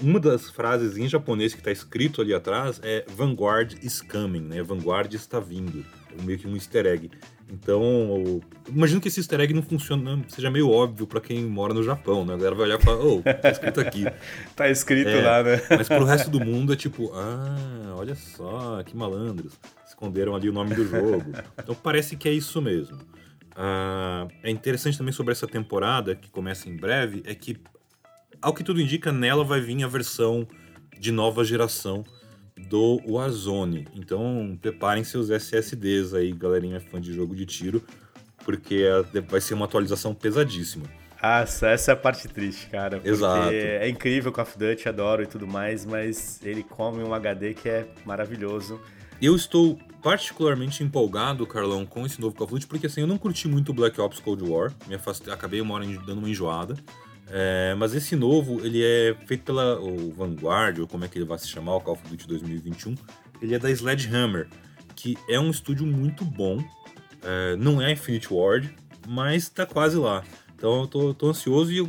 uma 0.01 0.19
das 0.19 0.49
frases 0.49 0.97
em 0.97 1.07
japonês 1.07 1.53
que 1.53 1.59
está 1.59 1.71
escrito 1.71 2.23
ali 2.23 2.33
atrás 2.33 2.81
é 2.81 3.05
Vanguard 3.07 3.77
is 3.83 4.01
coming, 4.01 4.41
né? 4.41 4.63
Vanguard 4.63 5.13
está 5.13 5.39
vindo. 5.39 5.85
Meio 6.23 6.39
que 6.39 6.47
um 6.47 6.55
easter 6.55 6.85
egg. 6.85 7.11
Então, 7.51 8.41
imagino 8.67 8.99
que 8.99 9.07
esse 9.07 9.19
easter 9.19 9.39
egg 9.39 9.53
não 9.53 9.61
funciona, 9.61 10.19
seja 10.27 10.49
meio 10.49 10.69
óbvio 10.69 11.05
para 11.05 11.21
quem 11.21 11.43
mora 11.43 11.73
no 11.73 11.83
Japão, 11.83 12.25
né? 12.25 12.33
A 12.33 12.37
galera 12.37 12.55
vai 12.55 12.65
olhar 12.65 12.79
e 12.79 12.83
falar, 12.83 13.05
oh, 13.05 13.21
tá 13.21 13.49
escrito 13.49 13.79
aqui. 13.79 14.05
tá 14.55 14.69
escrito 14.69 15.09
é, 15.09 15.21
lá, 15.21 15.43
né? 15.43 15.61
mas 15.69 15.87
pro 15.87 16.03
resto 16.05 16.29
do 16.29 16.39
mundo 16.39 16.73
é 16.73 16.75
tipo, 16.75 17.11
ah, 17.13 17.93
olha 17.95 18.15
só, 18.15 18.81
que 18.83 18.97
malandros 18.97 19.59
esconderam 19.87 20.35
ali 20.35 20.49
o 20.49 20.53
nome 20.53 20.73
do 20.73 20.85
jogo. 20.87 21.31
Então 21.57 21.75
parece 21.75 22.15
que 22.15 22.27
é 22.27 22.31
isso 22.31 22.61
mesmo. 22.61 22.97
Uh, 23.55 24.27
é 24.43 24.49
interessante 24.49 24.97
também 24.97 25.13
sobre 25.13 25.31
essa 25.31 25.47
temporada, 25.47 26.15
que 26.15 26.29
começa 26.29 26.67
em 26.67 26.75
breve, 26.75 27.23
é 27.25 27.33
que, 27.33 27.57
ao 28.41 28.53
que 28.53 28.63
tudo 28.63 28.81
indica, 28.81 29.11
nela 29.11 29.43
vai 29.43 29.61
vir 29.61 29.81
a 29.83 29.87
versão 29.87 30.47
de 30.99 31.11
nova 31.11 31.43
geração 31.43 32.03
do 32.69 33.01
Warzone. 33.07 33.87
Então 33.95 34.57
preparem 34.61 35.03
seus 35.03 35.29
SSDs 35.29 36.13
aí, 36.13 36.31
galerinha 36.31 36.79
fã 36.79 36.99
de 36.99 37.13
jogo 37.13 37.35
de 37.35 37.45
tiro, 37.45 37.83
porque 38.43 38.85
é, 39.13 39.21
vai 39.21 39.41
ser 39.41 39.53
uma 39.53 39.65
atualização 39.65 40.13
pesadíssima. 40.13 40.85
Ah, 41.21 41.41
essa 41.41 41.91
é 41.91 41.93
a 41.93 41.95
parte 41.95 42.27
triste, 42.27 42.67
cara. 42.67 43.01
Exato. 43.03 43.49
É 43.51 43.89
incrível 43.89 44.31
o 44.31 44.33
Call 44.33 44.43
of 44.43 44.57
Duty, 44.57 44.87
adoro 44.87 45.23
e 45.23 45.25
tudo 45.25 45.47
mais, 45.47 45.85
mas 45.85 46.39
ele 46.43 46.61
come 46.61 47.01
um 47.01 47.13
HD 47.15 47.53
que 47.53 47.67
é 47.67 47.87
maravilhoso. 48.05 48.79
Eu 49.19 49.35
estou 49.35 49.79
particularmente 50.03 50.83
empolgado, 50.83 51.47
Carlão, 51.47 51.83
com 51.83 52.05
esse 52.05 52.21
novo 52.21 52.35
Call 52.35 52.45
of 52.45 52.53
Duty, 52.53 52.67
porque 52.67 52.85
assim, 52.85 53.01
eu 53.01 53.07
não 53.07 53.17
curti 53.17 53.47
muito 53.47 53.69
o 53.69 53.73
Black 53.73 53.99
Ops 53.99 54.19
Cold 54.19 54.43
War, 54.43 54.71
me 54.87 54.95
afastei, 54.95 55.33
acabei 55.33 55.61
uma 55.61 55.73
hora 55.73 55.85
dando 56.05 56.19
uma 56.19 56.29
enjoada. 56.29 56.75
É, 57.27 57.73
mas 57.75 57.93
esse 57.95 58.15
novo, 58.15 58.65
ele 58.65 58.83
é 58.83 59.15
feito 59.25 59.43
pela 59.43 59.79
o 59.79 60.11
Vanguard, 60.11 60.79
ou 60.79 60.87
como 60.87 61.05
é 61.05 61.07
que 61.07 61.17
ele 61.17 61.25
vai 61.25 61.37
se 61.37 61.47
chamar, 61.47 61.75
o 61.75 61.81
Call 61.81 61.95
of 61.95 62.07
Duty 62.07 62.27
2021. 62.27 62.95
Ele 63.41 63.55
é 63.55 63.59
da 63.59 63.69
Sledgehammer, 63.71 64.47
que 64.95 65.17
é 65.27 65.39
um 65.39 65.49
estúdio 65.49 65.85
muito 65.85 66.23
bom. 66.23 66.63
É, 67.23 67.55
não 67.55 67.81
é 67.81 67.91
Infinite 67.91 68.31
Ward, 68.31 68.73
mas 69.07 69.49
tá 69.49 69.65
quase 69.65 69.97
lá. 69.97 70.23
Então 70.55 70.81
eu 70.81 70.87
tô, 70.87 71.13
tô 71.13 71.29
ansioso 71.29 71.71
e 71.71 71.81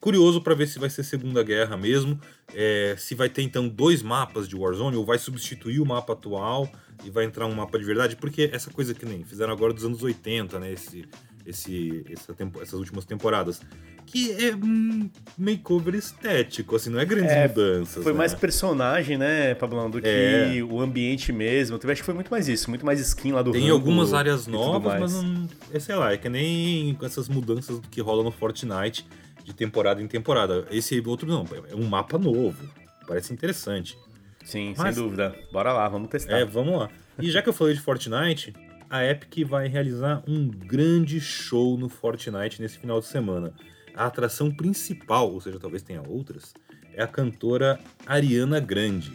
curioso 0.00 0.42
para 0.42 0.54
ver 0.54 0.66
se 0.66 0.78
vai 0.78 0.90
ser 0.90 1.02
Segunda 1.02 1.42
Guerra 1.42 1.76
mesmo. 1.76 2.20
É, 2.52 2.94
se 2.98 3.14
vai 3.14 3.28
ter 3.28 3.42
então 3.42 3.68
dois 3.68 4.02
mapas 4.02 4.48
de 4.48 4.54
Warzone 4.54 4.96
ou 4.96 5.04
vai 5.04 5.18
substituir 5.18 5.80
o 5.80 5.86
mapa 5.86 6.12
atual 6.12 6.70
e 7.02 7.10
vai 7.10 7.24
entrar 7.24 7.46
um 7.46 7.54
mapa 7.54 7.78
de 7.78 7.84
verdade, 7.84 8.16
porque 8.16 8.50
essa 8.52 8.70
coisa 8.70 8.94
que 8.94 9.06
nem 9.06 9.24
fizeram 9.24 9.52
agora 9.52 9.72
dos 9.72 9.84
anos 9.84 10.02
80, 10.02 10.58
né? 10.58 10.72
Esse, 10.72 11.08
esse, 11.46 12.04
essa 12.10 12.34
tempo, 12.34 12.60
essas 12.60 12.78
últimas 12.78 13.04
temporadas. 13.04 13.62
Que 14.06 14.30
é 14.32 14.54
um 14.54 15.10
makeover 15.36 15.94
estético, 15.94 16.76
assim, 16.76 16.90
não 16.90 17.00
é 17.00 17.04
grandes 17.04 17.32
é, 17.32 17.48
mudanças. 17.48 18.02
Foi 18.02 18.12
né? 18.12 18.18
mais 18.18 18.34
personagem, 18.34 19.18
né, 19.18 19.54
Pablão, 19.54 19.90
do 19.90 20.00
que 20.00 20.06
é. 20.06 20.62
o 20.62 20.80
ambiente 20.80 21.32
mesmo. 21.32 21.78
Eu 21.82 21.90
acho 21.90 22.02
que 22.02 22.04
foi 22.04 22.14
muito 22.14 22.30
mais 22.30 22.48
isso, 22.48 22.70
muito 22.70 22.86
mais 22.86 23.00
skin 23.00 23.32
lá 23.32 23.42
do 23.42 23.50
Tem 23.50 23.62
Rambo 23.62 23.74
algumas 23.74 24.14
áreas 24.14 24.46
novas, 24.46 25.00
mas 25.00 25.22
não. 25.22 25.48
É, 25.72 25.80
sei 25.80 25.94
lá, 25.96 26.12
é 26.12 26.16
que 26.16 26.28
nem 26.28 26.94
com 26.94 27.04
essas 27.04 27.28
mudanças 27.28 27.80
que 27.90 28.00
rolam 28.00 28.24
no 28.24 28.30
Fortnite 28.30 29.06
de 29.44 29.52
temporada 29.52 30.00
em 30.00 30.06
temporada. 30.06 30.66
Esse 30.70 31.02
outro 31.06 31.28
não, 31.28 31.44
é 31.70 31.74
um 31.74 31.84
mapa 31.84 32.18
novo. 32.18 32.68
Parece 33.06 33.32
interessante. 33.32 33.98
Sim, 34.44 34.74
Mas, 34.76 34.94
sem 34.94 35.04
dúvida. 35.04 35.34
Bora 35.52 35.72
lá, 35.72 35.88
vamos 35.88 36.08
testar. 36.08 36.38
É, 36.38 36.44
vamos 36.44 36.78
lá. 36.78 36.90
E 37.18 37.30
já 37.30 37.42
que 37.42 37.48
eu 37.48 37.52
falei 37.52 37.74
de 37.74 37.80
Fortnite, 37.80 38.52
a 38.88 39.04
Epic 39.04 39.46
vai 39.46 39.68
realizar 39.68 40.22
um 40.26 40.48
grande 40.48 41.20
show 41.20 41.76
no 41.76 41.88
Fortnite 41.88 42.60
nesse 42.60 42.78
final 42.78 43.00
de 43.00 43.06
semana. 43.06 43.52
A 43.96 44.06
atração 44.06 44.50
principal, 44.50 45.32
ou 45.32 45.40
seja, 45.40 45.58
talvez 45.58 45.82
tenha 45.82 46.02
outras, 46.02 46.52
é 46.92 47.02
a 47.02 47.06
cantora 47.06 47.78
Ariana 48.06 48.60
Grande. 48.60 49.12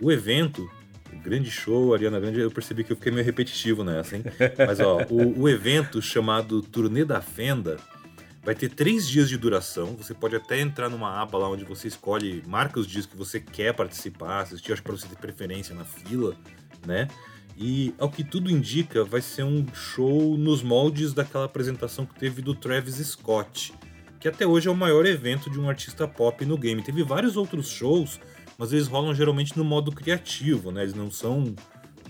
O 0.00 0.10
evento, 0.12 0.68
o 1.12 1.18
grande 1.18 1.50
show, 1.50 1.94
Ariana 1.94 2.20
Grande, 2.20 2.40
eu 2.40 2.50
percebi 2.50 2.84
que 2.84 2.92
eu 2.92 2.96
fiquei 2.96 3.12
meio 3.12 3.24
repetitivo 3.24 3.82
nessa, 3.82 4.16
hein? 4.16 4.24
Mas 4.66 4.80
ó, 4.80 4.98
o, 5.08 5.42
o 5.42 5.48
evento 5.48 6.02
chamado 6.02 6.60
Turnê 6.60 7.04
da 7.04 7.20
Fenda 7.20 7.78
Vai 8.44 8.54
ter 8.54 8.68
três 8.68 9.08
dias 9.08 9.30
de 9.30 9.38
duração. 9.38 9.96
Você 9.96 10.12
pode 10.12 10.36
até 10.36 10.60
entrar 10.60 10.90
numa 10.90 11.18
aba 11.18 11.38
lá 11.38 11.48
onde 11.48 11.64
você 11.64 11.88
escolhe, 11.88 12.42
marca 12.46 12.78
os 12.78 12.86
dias 12.86 13.06
que 13.06 13.16
você 13.16 13.40
quer 13.40 13.72
participar, 13.72 14.42
assistir, 14.42 14.72
acho 14.72 14.82
que 14.82 14.88
para 14.88 14.98
você 14.98 15.08
ter 15.08 15.16
preferência 15.16 15.74
na 15.74 15.84
fila, 15.84 16.36
né? 16.86 17.08
E 17.56 17.94
ao 17.98 18.10
que 18.10 18.22
tudo 18.22 18.50
indica, 18.50 19.02
vai 19.02 19.22
ser 19.22 19.44
um 19.44 19.64
show 19.72 20.36
nos 20.36 20.62
moldes 20.62 21.14
daquela 21.14 21.46
apresentação 21.46 22.04
que 22.04 22.14
teve 22.16 22.42
do 22.42 22.54
Travis 22.54 22.96
Scott, 22.96 23.72
que 24.24 24.28
até 24.28 24.46
hoje 24.46 24.68
é 24.68 24.70
o 24.70 24.74
maior 24.74 25.04
evento 25.04 25.50
de 25.50 25.60
um 25.60 25.68
artista 25.68 26.08
pop 26.08 26.46
no 26.46 26.56
game. 26.56 26.82
Teve 26.82 27.02
vários 27.02 27.36
outros 27.36 27.68
shows, 27.68 28.18
mas 28.56 28.72
eles 28.72 28.86
rolam 28.86 29.14
geralmente 29.14 29.54
no 29.54 29.62
modo 29.62 29.92
criativo, 29.92 30.72
né? 30.72 30.80
Eles 30.80 30.94
não 30.94 31.10
são 31.10 31.54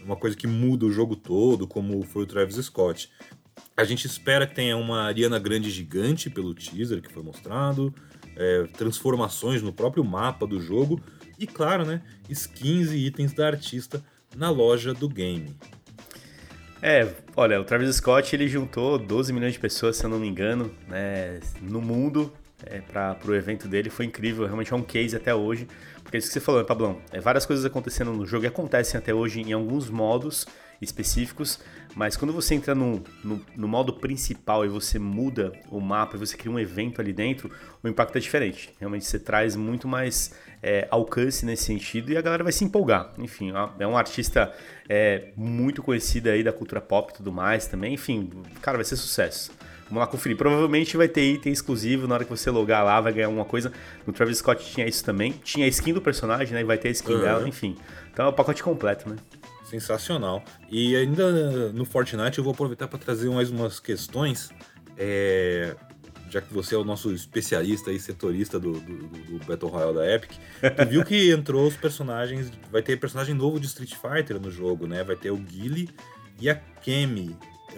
uma 0.04 0.14
coisa 0.14 0.36
que 0.36 0.46
muda 0.46 0.86
o 0.86 0.92
jogo 0.92 1.16
todo, 1.16 1.66
como 1.66 2.00
foi 2.04 2.22
o 2.22 2.26
Travis 2.26 2.54
Scott. 2.66 3.10
A 3.76 3.82
gente 3.82 4.06
espera 4.06 4.46
que 4.46 4.54
tenha 4.54 4.76
uma 4.76 5.02
Ariana 5.02 5.40
Grande 5.40 5.72
gigante 5.72 6.30
pelo 6.30 6.54
teaser 6.54 7.02
que 7.02 7.12
foi 7.12 7.20
mostrado, 7.20 7.92
é, 8.36 8.62
transformações 8.78 9.60
no 9.60 9.72
próprio 9.72 10.04
mapa 10.04 10.46
do 10.46 10.60
jogo 10.60 11.00
e, 11.36 11.48
claro, 11.48 11.84
né, 11.84 12.00
skins 12.30 12.92
e 12.92 13.06
itens 13.06 13.32
da 13.32 13.48
artista 13.48 14.00
na 14.36 14.50
loja 14.50 14.94
do 14.94 15.08
game. 15.08 15.52
É, 16.86 17.08
olha, 17.34 17.58
o 17.58 17.64
Travis 17.64 17.96
Scott 17.96 18.36
ele 18.36 18.46
juntou 18.46 18.98
12 18.98 19.32
milhões 19.32 19.54
de 19.54 19.58
pessoas, 19.58 19.96
se 19.96 20.04
eu 20.04 20.10
não 20.10 20.18
me 20.18 20.28
engano, 20.28 20.70
né, 20.86 21.40
no 21.62 21.80
mundo 21.80 22.30
é, 22.62 22.82
para 22.82 23.16
o 23.26 23.34
evento 23.34 23.66
dele. 23.66 23.88
Foi 23.88 24.04
incrível, 24.04 24.44
realmente 24.44 24.70
é 24.70 24.76
um 24.76 24.82
case 24.82 25.16
até 25.16 25.34
hoje. 25.34 25.66
Porque 26.02 26.18
é 26.18 26.18
isso 26.18 26.28
que 26.28 26.34
você 26.34 26.40
falou, 26.40 26.60
né, 26.60 26.66
Pablão? 26.66 27.00
É, 27.10 27.20
várias 27.20 27.46
coisas 27.46 27.64
acontecendo 27.64 28.12
no 28.12 28.26
jogo 28.26 28.44
e 28.44 28.48
acontecem 28.48 28.98
até 28.98 29.14
hoje 29.14 29.40
em 29.40 29.54
alguns 29.54 29.88
modos 29.88 30.46
específicos, 30.78 31.58
mas 31.94 32.16
quando 32.16 32.34
você 32.34 32.54
entra 32.54 32.74
no, 32.74 33.02
no, 33.22 33.40
no, 33.56 33.66
modo 33.66 33.94
principal 33.94 34.64
e 34.64 34.68
você 34.68 34.98
muda 34.98 35.52
o 35.70 35.80
mapa 35.80 36.16
e 36.16 36.18
você 36.18 36.36
cria 36.36 36.52
um 36.52 36.58
evento 36.58 37.00
ali 37.00 37.14
dentro, 37.14 37.50
o 37.82 37.88
impacto 37.88 38.16
é 38.16 38.20
diferente. 38.20 38.74
Realmente 38.78 39.06
você 39.06 39.18
traz 39.18 39.56
muito 39.56 39.88
mais 39.88 40.34
é, 40.64 40.88
alcance 40.90 41.44
nesse 41.44 41.64
sentido 41.64 42.10
e 42.10 42.16
a 42.16 42.22
galera 42.22 42.42
vai 42.42 42.52
se 42.52 42.64
empolgar. 42.64 43.12
Enfim, 43.18 43.52
é 43.78 43.86
um 43.86 43.98
artista 43.98 44.50
é, 44.88 45.28
muito 45.36 45.82
conhecido 45.82 46.30
aí 46.30 46.42
da 46.42 46.54
cultura 46.54 46.80
pop 46.80 47.12
e 47.12 47.16
tudo 47.18 47.30
mais 47.30 47.66
também. 47.66 47.92
Enfim, 47.92 48.30
cara, 48.62 48.78
vai 48.78 48.84
ser 48.86 48.96
sucesso. 48.96 49.52
Vamos 49.84 50.00
lá 50.00 50.06
conferir. 50.06 50.38
Provavelmente 50.38 50.96
vai 50.96 51.06
ter 51.06 51.22
item 51.22 51.52
exclusivo 51.52 52.08
na 52.08 52.14
hora 52.14 52.24
que 52.24 52.30
você 52.30 52.50
logar 52.50 52.82
lá, 52.82 52.98
vai 52.98 53.12
ganhar 53.12 53.26
alguma 53.26 53.44
coisa. 53.44 53.70
No 54.06 54.12
Travis 54.14 54.38
Scott 54.38 54.64
tinha 54.64 54.86
isso 54.86 55.04
também. 55.04 55.32
Tinha 55.44 55.66
a 55.66 55.68
skin 55.68 55.92
do 55.92 56.00
personagem, 56.00 56.54
né? 56.54 56.62
E 56.62 56.64
vai 56.64 56.78
ter 56.78 56.88
a 56.88 56.92
skin 56.92 57.12
uhum. 57.12 57.20
dela, 57.20 57.46
enfim. 57.46 57.76
Então 58.10 58.24
é 58.24 58.28
o 58.30 58.32
pacote 58.32 58.62
completo, 58.62 59.06
né? 59.06 59.16
Sensacional. 59.66 60.42
E 60.70 60.96
ainda 60.96 61.72
no 61.74 61.84
Fortnite 61.84 62.38
eu 62.38 62.44
vou 62.44 62.54
aproveitar 62.54 62.88
para 62.88 62.98
trazer 62.98 63.28
mais 63.28 63.50
umas 63.50 63.78
questões. 63.78 64.50
É, 64.96 65.76
já 66.30 66.40
que 66.40 66.52
você 66.52 66.74
é 66.74 66.78
o 66.78 66.84
nosso 66.84 67.12
especialista 67.12 67.92
e 67.92 67.98
setorista 67.98 68.58
do, 68.58 68.72
do, 68.72 69.08
do, 69.08 69.46
Battle 69.46 69.70
Royale 69.70 69.94
da 69.94 70.12
Epic, 70.14 70.32
tu 70.76 70.88
viu 70.88 71.04
que 71.04 71.30
entrou 71.32 71.66
os 71.66 71.76
personagens. 71.76 72.50
Vai 72.70 72.82
ter 72.82 72.98
personagem 72.98 73.34
novo 73.34 73.60
de 73.60 73.66
Street 73.66 73.94
Fighter 73.94 74.40
no 74.40 74.50
jogo, 74.50 74.86
né? 74.86 75.04
Vai 75.04 75.16
ter 75.16 75.30
o 75.30 75.36
Guile 75.36 75.88
e 76.40 76.50
a 76.50 76.54
Kemi. 76.54 77.36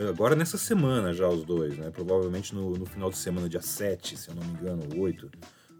Agora 0.08 0.34
nessa 0.34 0.58
semana 0.58 1.12
já 1.12 1.28
os 1.28 1.44
dois, 1.44 1.76
né? 1.76 1.90
Provavelmente 1.90 2.54
no, 2.54 2.76
no 2.76 2.86
final 2.86 3.10
de 3.10 3.16
semana, 3.16 3.48
dia 3.48 3.62
7, 3.62 4.16
se 4.16 4.28
eu 4.28 4.34
não 4.34 4.44
me 4.44 4.52
engano, 4.52 4.82
8, 4.94 5.30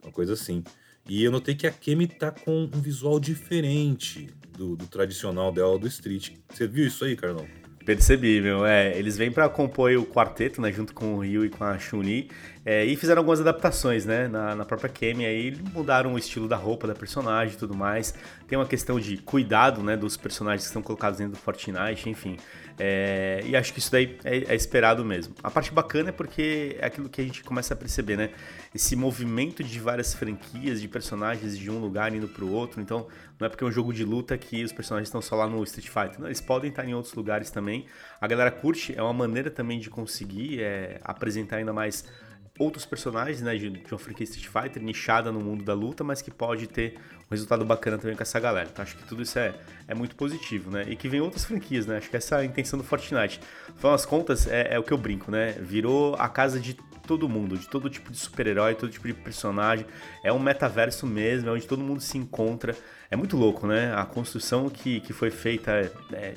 uma 0.03 0.13
coisa 0.13 0.33
assim. 0.33 0.63
E 1.09 1.23
eu 1.23 1.31
notei 1.31 1.55
que 1.55 1.67
a 1.67 1.71
Kemi 1.71 2.07
tá 2.07 2.31
com 2.31 2.65
um 2.65 2.81
visual 2.81 3.21
diferente 3.21 4.29
do, 4.57 4.75
do 4.75 4.87
tradicional 4.87 5.53
dela 5.53 5.79
do 5.79 5.87
Street. 5.87 6.33
Você 6.51 6.67
viu 6.67 6.87
isso 6.87 7.05
aí, 7.05 7.15
Carlão? 7.15 7.47
Percebi, 7.87 8.41
meu. 8.41 8.67
É, 8.67 8.99
eles 8.99 9.17
vêm 9.17 9.31
para 9.31 9.49
compor 9.49 9.93
o 9.93 10.05
quarteto, 10.05 10.61
né, 10.61 10.73
junto 10.73 10.93
com 10.93 11.15
o 11.15 11.21
Ryu 11.21 11.45
e 11.45 11.49
com 11.49 11.63
a 11.63 11.79
Chun-Li, 11.79 12.29
é, 12.65 12.85
e 12.85 12.97
fizeram 12.97 13.21
algumas 13.21 13.41
adaptações, 13.41 14.05
né, 14.05 14.27
na, 14.27 14.57
na 14.57 14.65
própria 14.65 14.91
Kemi, 14.91 15.25
aí 15.25 15.57
mudaram 15.73 16.15
o 16.15 16.19
estilo 16.19 16.49
da 16.49 16.57
roupa 16.57 16.89
da 16.89 16.97
personagem 16.97 17.55
e 17.55 17.57
tudo 17.57 17.77
mais. 17.77 18.13
Tem 18.49 18.59
uma 18.59 18.67
questão 18.67 18.99
de 18.99 19.19
cuidado, 19.19 19.85
né, 19.85 19.97
dos 19.97 20.17
personagens 20.17 20.65
que 20.65 20.67
estão 20.67 20.83
colocados 20.83 21.21
dentro 21.21 21.35
do 21.35 21.39
Fortnite, 21.39 22.11
enfim. 22.11 22.37
É, 22.79 23.41
e 23.45 23.57
acho 23.57 23.73
que 23.73 23.79
isso 23.79 23.91
daí 23.91 24.19
é, 24.25 24.53
é, 24.53 24.55
esperado 24.55 25.05
mesmo. 25.05 25.35
A 25.43 25.51
parte 25.51 25.73
bacana 25.73 26.11
é 26.11 26.13
porque 26.13 26.77
é 26.79 26.87
aquilo 26.87 27.09
que 27.09 27.21
a 27.21 27.25
gente 27.25 27.43
começa 27.43 27.75
a 27.75 27.77
perceber, 27.77 28.17
né? 28.17 28.31
Esse 28.75 28.95
movimento 28.95 29.65
de 29.65 29.81
várias 29.81 30.13
franquias, 30.13 30.81
de 30.81 30.89
personagens 30.89 31.57
de 31.59 31.71
um 31.71 31.79
lugar 31.79 32.15
indo 32.15 32.29
pro 32.29 32.51
outro. 32.51 32.81
Então, 32.81 33.07
não 33.39 33.47
é 33.47 33.49
porque 33.49 33.65
é 33.65 33.67
um 33.67 33.73
jogo 33.73 33.93
de 33.93 34.05
luta 34.05 34.37
que 34.37 34.63
os 34.63 34.73
personagens 34.73 35.09
estão 35.09 35.23
só 35.23 35.37
lá 35.37 35.47
no 35.47 35.63
Street 35.65 35.89
Fighter. 35.89 36.21
Não, 36.21 36.27
eles 36.27 36.41
podem 36.41 36.71
estar 36.71 36.85
em 36.85 36.95
outros 36.95 37.15
lugares 37.15 37.51
também. 37.51 37.87
A 38.21 38.27
galera 38.27 38.51
curte, 38.51 38.95
é 38.97 39.03
uma 39.03 39.15
maneira 39.15 39.51
também 39.51 39.79
de 39.79 39.89
conseguir 39.89 40.61
é, 40.61 41.01
apresentar 41.03 41.57
ainda 41.57 41.73
mais 41.73 42.05
outros 42.59 42.85
personagens, 42.87 43.43
né, 43.43 43.57
de, 43.57 43.71
de 43.71 43.93
uma 43.93 43.99
franquia 43.99 44.25
Street 44.25 44.47
Fighter, 44.47 44.83
nichada 44.83 45.31
no 45.31 45.41
mundo 45.41 45.65
da 45.65 45.75
luta, 45.75 46.03
mas 46.03 46.23
que 46.23 46.31
pode 46.31 46.67
ter 46.67 46.99
um 47.29 47.31
resultado 47.31 47.65
bacana 47.65 47.99
também 47.99 48.17
com 48.17 48.23
essa 48.23 48.39
galera. 48.39 48.69
Então 48.73 48.83
acho 48.83 48.97
que 48.97 49.05
tudo 49.05 49.23
isso 49.23 49.39
é, 49.39 49.55
é 49.89 49.95
muito 49.95 50.15
positivo, 50.17 50.71
né? 50.71 50.85
E 50.89 50.97
que 50.97 51.09
vem 51.09 51.21
outras 51.21 51.45
franquias, 51.45 51.87
né? 51.87 51.99
Acho 51.99 52.09
que 52.09 52.17
essa 52.17 52.37
é 52.37 52.41
a 52.41 52.45
intenção 52.45 52.79
do 52.79 52.85
Fortnite. 52.85 53.41
Afinal 53.69 53.93
das 53.93 54.07
contas, 54.07 54.47
é, 54.47 54.75
é 54.75 54.79
o 54.79 54.83
que 54.83 54.93
eu 54.93 54.99
brinco, 54.99 55.31
né? 55.31 55.53
Virou 55.53 56.15
a 56.17 56.29
casa 56.29 56.61
de 56.61 56.75
todo 57.07 57.29
mundo, 57.29 57.57
de 57.57 57.69
todo 57.69 57.89
tipo 57.89 58.11
de 58.11 58.19
super-herói, 58.19 58.75
todo 58.75 58.91
tipo 58.91 59.07
de 59.07 59.15
personagem. 59.15 59.87
É 60.23 60.33
um 60.33 60.39
metaverso 60.39 61.07
mesmo, 61.07 61.49
é 61.49 61.53
onde 61.53 61.67
todo 61.67 61.83
mundo 61.83 62.01
se 62.01 62.19
encontra. 62.19 62.77
É 63.11 63.17
muito 63.17 63.37
louco, 63.37 63.67
né? 63.67 63.95
A 63.95 64.05
construção 64.05 64.69
que, 64.69 65.01
que 65.01 65.13
foi 65.13 65.31
feita 65.31 65.73
é, 66.13 66.35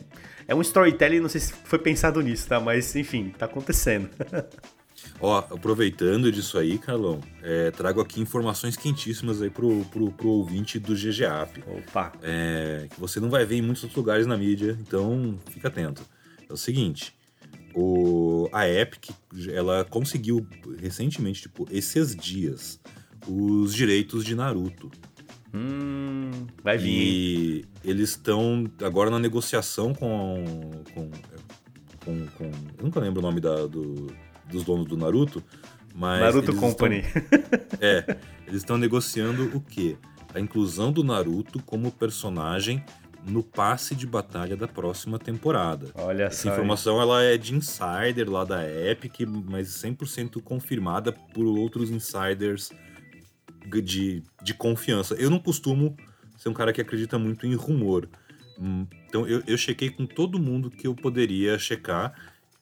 é, 0.48 0.56
um 0.56 0.62
storytelling, 0.62 1.20
não 1.20 1.30
sei 1.30 1.42
se 1.42 1.54
foi 1.54 1.80
pensado 1.80 2.22
nisso, 2.22 2.48
tá? 2.48 2.60
Mas 2.60 2.96
enfim, 2.96 3.34
tá 3.38 3.46
acontecendo. 3.46 4.10
Ó, 5.20 5.38
aproveitando 5.38 6.32
disso 6.32 6.58
aí, 6.58 6.77
Carlão, 6.77 7.20
é, 7.41 7.72
trago 7.72 8.00
aqui 8.01 8.22
informações 8.22 8.77
quentíssimas 8.77 9.41
aí 9.41 9.50
pro, 9.50 9.84
pro, 9.86 10.12
pro 10.12 10.29
ouvinte 10.29 10.79
do 10.79 10.94
GGAP. 10.94 11.63
Opa! 11.68 12.13
É, 12.22 12.88
que 12.89 13.00
você 13.00 13.20
não 13.20 13.29
vai 13.29 13.46
ver 13.46 13.56
em 13.58 13.62
muitos 13.62 13.84
outros 13.84 13.98
lugares 13.98 14.25
na 14.25 14.38
mídia, 14.38 14.77
então 14.82 15.38
fica 15.50 15.68
atento. 15.68 16.03
É 16.50 16.53
o 16.53 16.58
seguinte, 16.58 17.13
o, 17.75 18.50
a 18.51 18.68
Epic, 18.68 19.10
ela 19.51 19.86
conseguiu 19.86 20.46
recentemente, 20.79 21.44
tipo, 21.44 21.68
esses 21.70 22.15
dias, 22.15 22.79
os 23.27 23.74
direitos 23.74 24.24
de 24.24 24.36
Naruto. 24.36 24.89
Hum, 25.53 26.32
vai 26.63 26.77
vir. 26.77 26.91
E 26.91 27.65
eles 27.84 28.12
estão 28.12 28.65
agora 28.84 29.10
na 29.10 29.20
negociação 29.20 29.94
com, 29.94 30.44
com, 30.94 31.12
com, 32.06 32.27
com, 32.27 32.44
Eu 32.77 32.84
nunca 32.84 33.00
lembro 33.00 33.20
o 33.20 33.24
nome 33.24 33.41
da, 33.41 33.65
do, 33.65 34.08
dos 34.50 34.63
donos 34.63 34.86
do 34.86 34.98
Naruto, 34.98 35.44
mas. 35.94 36.22
Naruto 36.22 36.56
Company. 36.56 37.00
Estão, 37.00 37.79
é, 37.82 38.18
eles 38.48 38.62
estão 38.62 38.77
negociando 38.77 39.56
o 39.56 39.62
quê? 39.62 39.98
A 40.34 40.39
inclusão 40.39 40.91
do 40.91 41.03
Naruto 41.03 41.62
como 41.63 41.91
personagem 41.91 42.84
no 43.27 43.44
passe 43.44 43.96
de 43.96 44.08
batalha 44.08 44.56
da 44.56 44.68
próxima 44.68 45.20
temporada. 45.20 45.91
Olha 45.96 46.24
Essa 46.24 46.44
só, 46.44 46.50
informação 46.50 47.01
ela 47.01 47.22
é 47.22 47.38
de 47.38 47.53
insider 47.53 48.29
lá 48.29 48.44
da 48.44 48.63
Epic, 48.68 49.22
mas 49.27 49.70
100% 49.70 50.41
confirmada 50.41 51.12
por 51.12 51.46
outros 51.46 51.89
insiders 51.89 52.72
de, 53.84 54.24
de 54.41 54.53
confiança. 54.53 55.15
Eu 55.15 55.29
não 55.29 55.39
costumo 55.39 55.96
ser 56.38 56.50
um 56.50 56.53
cara 56.53 56.72
que 56.72 56.82
acredita 56.82 57.20
muito 57.20 57.46
em 57.46 57.56
rumor. 57.56 58.08
Hum, 58.58 58.88
então 59.08 59.27
eu, 59.27 59.44
eu 59.46 59.58
chequei 59.58 59.89
com 59.89 60.06
todo 60.06 60.39
mundo 60.39 60.70
que 60.70 60.88
eu 60.88 60.96
poderia 60.96 61.58
checar 61.60 62.13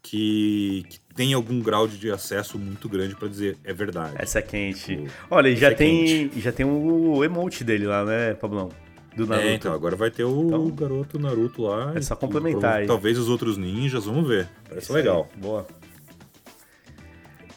que, 0.01 0.85
que 0.89 0.99
tem 1.15 1.33
algum 1.33 1.59
grau 1.59 1.87
de 1.87 2.11
acesso 2.11 2.57
muito 2.57 2.87
grande 2.87 3.15
para 3.15 3.27
dizer 3.27 3.57
é 3.63 3.73
verdade. 3.73 4.15
Essa 4.17 4.39
é 4.39 4.41
quente. 4.41 4.95
O, 5.29 5.35
Olha, 5.35 5.55
já 5.55 5.71
é 5.71 5.73
tem, 5.73 6.31
já 6.37 6.51
tem 6.51 6.65
o 6.65 7.23
emote 7.23 7.63
dele 7.63 7.85
lá, 7.85 8.05
né, 8.05 8.33
Pablão? 8.33 8.69
Do 9.15 9.23
é, 9.23 9.27
Naruto. 9.27 9.47
É, 9.47 9.53
então 9.55 9.73
agora 9.73 9.95
vai 9.95 10.11
ter 10.11 10.23
o 10.23 10.45
então, 10.45 10.69
garoto 10.69 11.19
Naruto 11.19 11.63
lá. 11.63 11.93
É 11.95 12.01
só 12.01 12.15
complementar 12.15 12.77
aí. 12.77 12.87
Talvez 12.87 13.17
os 13.17 13.27
outros 13.27 13.57
ninjas, 13.57 14.05
vamos 14.05 14.27
ver. 14.27 14.47
Parece 14.69 14.91
legal. 14.93 15.27
Aí. 15.33 15.41
Boa. 15.41 15.67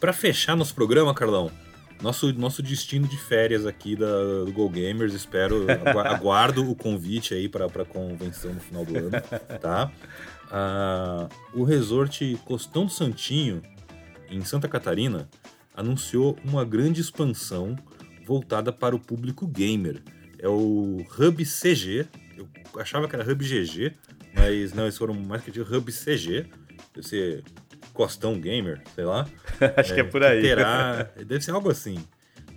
Para 0.00 0.14
fechar 0.14 0.56
nosso 0.56 0.74
programa, 0.74 1.12
Carlão, 1.12 1.50
nosso, 2.00 2.32
nosso 2.32 2.62
destino 2.62 3.06
de 3.06 3.18
férias 3.18 3.66
aqui 3.66 3.94
da, 3.94 4.44
do 4.44 4.52
Go 4.52 4.68
Gamers. 4.70 5.12
Espero, 5.12 5.66
aguardo 6.06 6.68
o 6.70 6.74
convite 6.74 7.34
aí 7.34 7.48
para 7.48 7.66
a 7.66 7.84
convenção 7.84 8.54
no 8.54 8.60
final 8.60 8.84
do 8.84 8.96
ano, 8.96 9.10
tá? 9.60 9.92
Ah, 10.50 11.28
o 11.54 11.64
resort 11.64 12.38
Costão 12.44 12.86
do 12.86 12.92
Santinho, 12.92 13.62
em 14.28 14.40
Santa 14.44 14.68
Catarina, 14.68 15.28
anunciou 15.74 16.36
uma 16.44 16.64
grande 16.64 17.00
expansão 17.00 17.76
voltada 18.26 18.72
para 18.72 18.94
o 18.94 18.98
público 18.98 19.46
gamer. 19.46 20.02
É 20.38 20.48
o 20.48 21.04
Hub 21.18 21.44
CG. 21.44 22.06
Eu 22.36 22.48
achava 22.76 23.08
que 23.08 23.14
era 23.14 23.30
Hub 23.30 23.44
GG, 23.44 23.94
mas 24.34 24.72
não, 24.72 24.84
eles 24.84 24.96
foram 24.96 25.14
mais 25.14 25.42
que 25.42 25.50
de 25.50 25.60
Hub 25.60 25.92
CG. 25.92 26.46
Deve 26.94 27.06
ser 27.06 27.44
Costão 27.92 28.38
Gamer, 28.40 28.80
sei 28.94 29.04
lá. 29.04 29.28
Acho 29.76 29.92
é, 29.92 29.94
que 29.94 30.00
é 30.00 30.04
por 30.04 30.22
aí. 30.22 30.40
Terá, 30.40 31.10
deve 31.16 31.40
ser 31.44 31.50
algo 31.50 31.70
assim. 31.70 31.98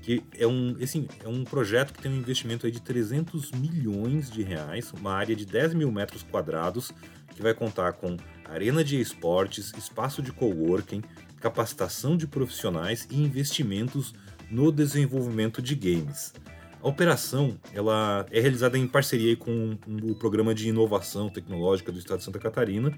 Que 0.02 0.22
é 0.38 0.46
um, 0.46 0.76
assim, 0.82 1.08
é 1.24 1.28
um 1.28 1.44
projeto 1.44 1.94
que 1.94 2.02
tem 2.02 2.12
um 2.12 2.16
investimento 2.16 2.66
aí 2.66 2.72
de 2.72 2.82
300 2.82 3.52
milhões 3.52 4.30
de 4.30 4.44
reais, 4.44 4.92
uma 4.92 5.14
área 5.14 5.36
de 5.36 5.46
10 5.46 5.74
mil 5.74 5.92
metros 5.92 6.24
quadrados, 6.24 6.92
que 7.36 7.42
vai 7.42 7.54
contar 7.54 7.94
com 7.94 8.18
arena 8.46 8.84
de 8.84 9.00
esportes, 9.00 9.74
espaço 9.78 10.22
de 10.22 10.32
coworking, 10.32 11.02
capacitação 11.40 12.16
de 12.16 12.28
profissionais 12.28 13.08
e 13.12 13.22
investimentos 13.22 14.14
no 14.50 14.72
desenvolvimento 14.72 15.62
de 15.62 15.76
games. 15.76 16.34
A 16.82 16.88
operação 16.88 17.58
ela 17.74 18.26
é 18.30 18.40
realizada 18.40 18.78
em 18.78 18.88
parceria 18.88 19.36
com 19.38 19.78
o 20.04 20.16
Programa 20.16 20.54
de 20.54 20.68
Inovação 20.68 21.30
Tecnológica 21.30 21.92
do 21.92 21.98
Estado 21.98 22.20
de 22.20 22.26
Santa 22.26 22.40
Catarina 22.40 22.98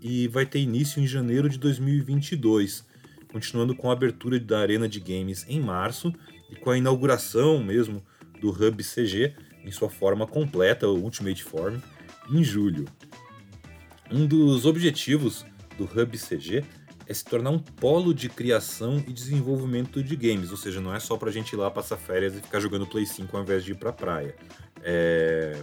e 0.00 0.28
vai 0.28 0.44
ter 0.44 0.60
início 0.60 1.02
em 1.02 1.06
janeiro 1.06 1.48
de 1.48 1.58
2022, 1.58 2.84
continuando 3.30 3.74
com 3.74 3.88
a 3.88 3.94
abertura 3.94 4.38
da 4.38 4.60
Arena 4.60 4.88
de 4.88 5.00
Games 5.00 5.46
em 5.48 5.60
março 5.60 6.12
e 6.50 6.56
com 6.56 6.70
a 6.70 6.78
inauguração 6.78 7.62
mesmo 7.62 8.02
do 8.40 8.50
Hub 8.50 8.82
CG 8.82 9.34
em 9.64 9.70
sua 9.70 9.88
forma 9.88 10.26
completa, 10.26 10.88
o 10.88 10.98
Ultimate 10.98 11.42
Form, 11.42 11.78
em 12.30 12.44
julho. 12.44 12.86
Um 14.12 14.26
dos 14.26 14.66
objetivos 14.66 15.46
do 15.78 15.84
Hub 15.84 16.18
CG 16.18 16.62
é 17.06 17.14
se 17.14 17.24
tornar 17.24 17.50
um 17.50 17.58
polo 17.58 18.12
de 18.12 18.28
criação 18.28 19.02
e 19.06 19.12
desenvolvimento 19.12 20.02
de 20.02 20.14
games, 20.14 20.50
ou 20.50 20.56
seja, 20.56 20.80
não 20.80 20.94
é 20.94 21.00
só 21.00 21.16
para 21.16 21.30
a 21.30 21.32
gente 21.32 21.52
ir 21.52 21.56
lá 21.56 21.70
passar 21.70 21.96
férias 21.96 22.34
e 22.34 22.40
ficar 22.40 22.60
jogando 22.60 22.86
Play 22.86 23.06
5 23.06 23.34
ao 23.34 23.42
invés 23.42 23.64
de 23.64 23.72
ir 23.72 23.74
para 23.74 23.90
a 23.90 23.92
praia. 23.92 24.34
É... 24.82 25.62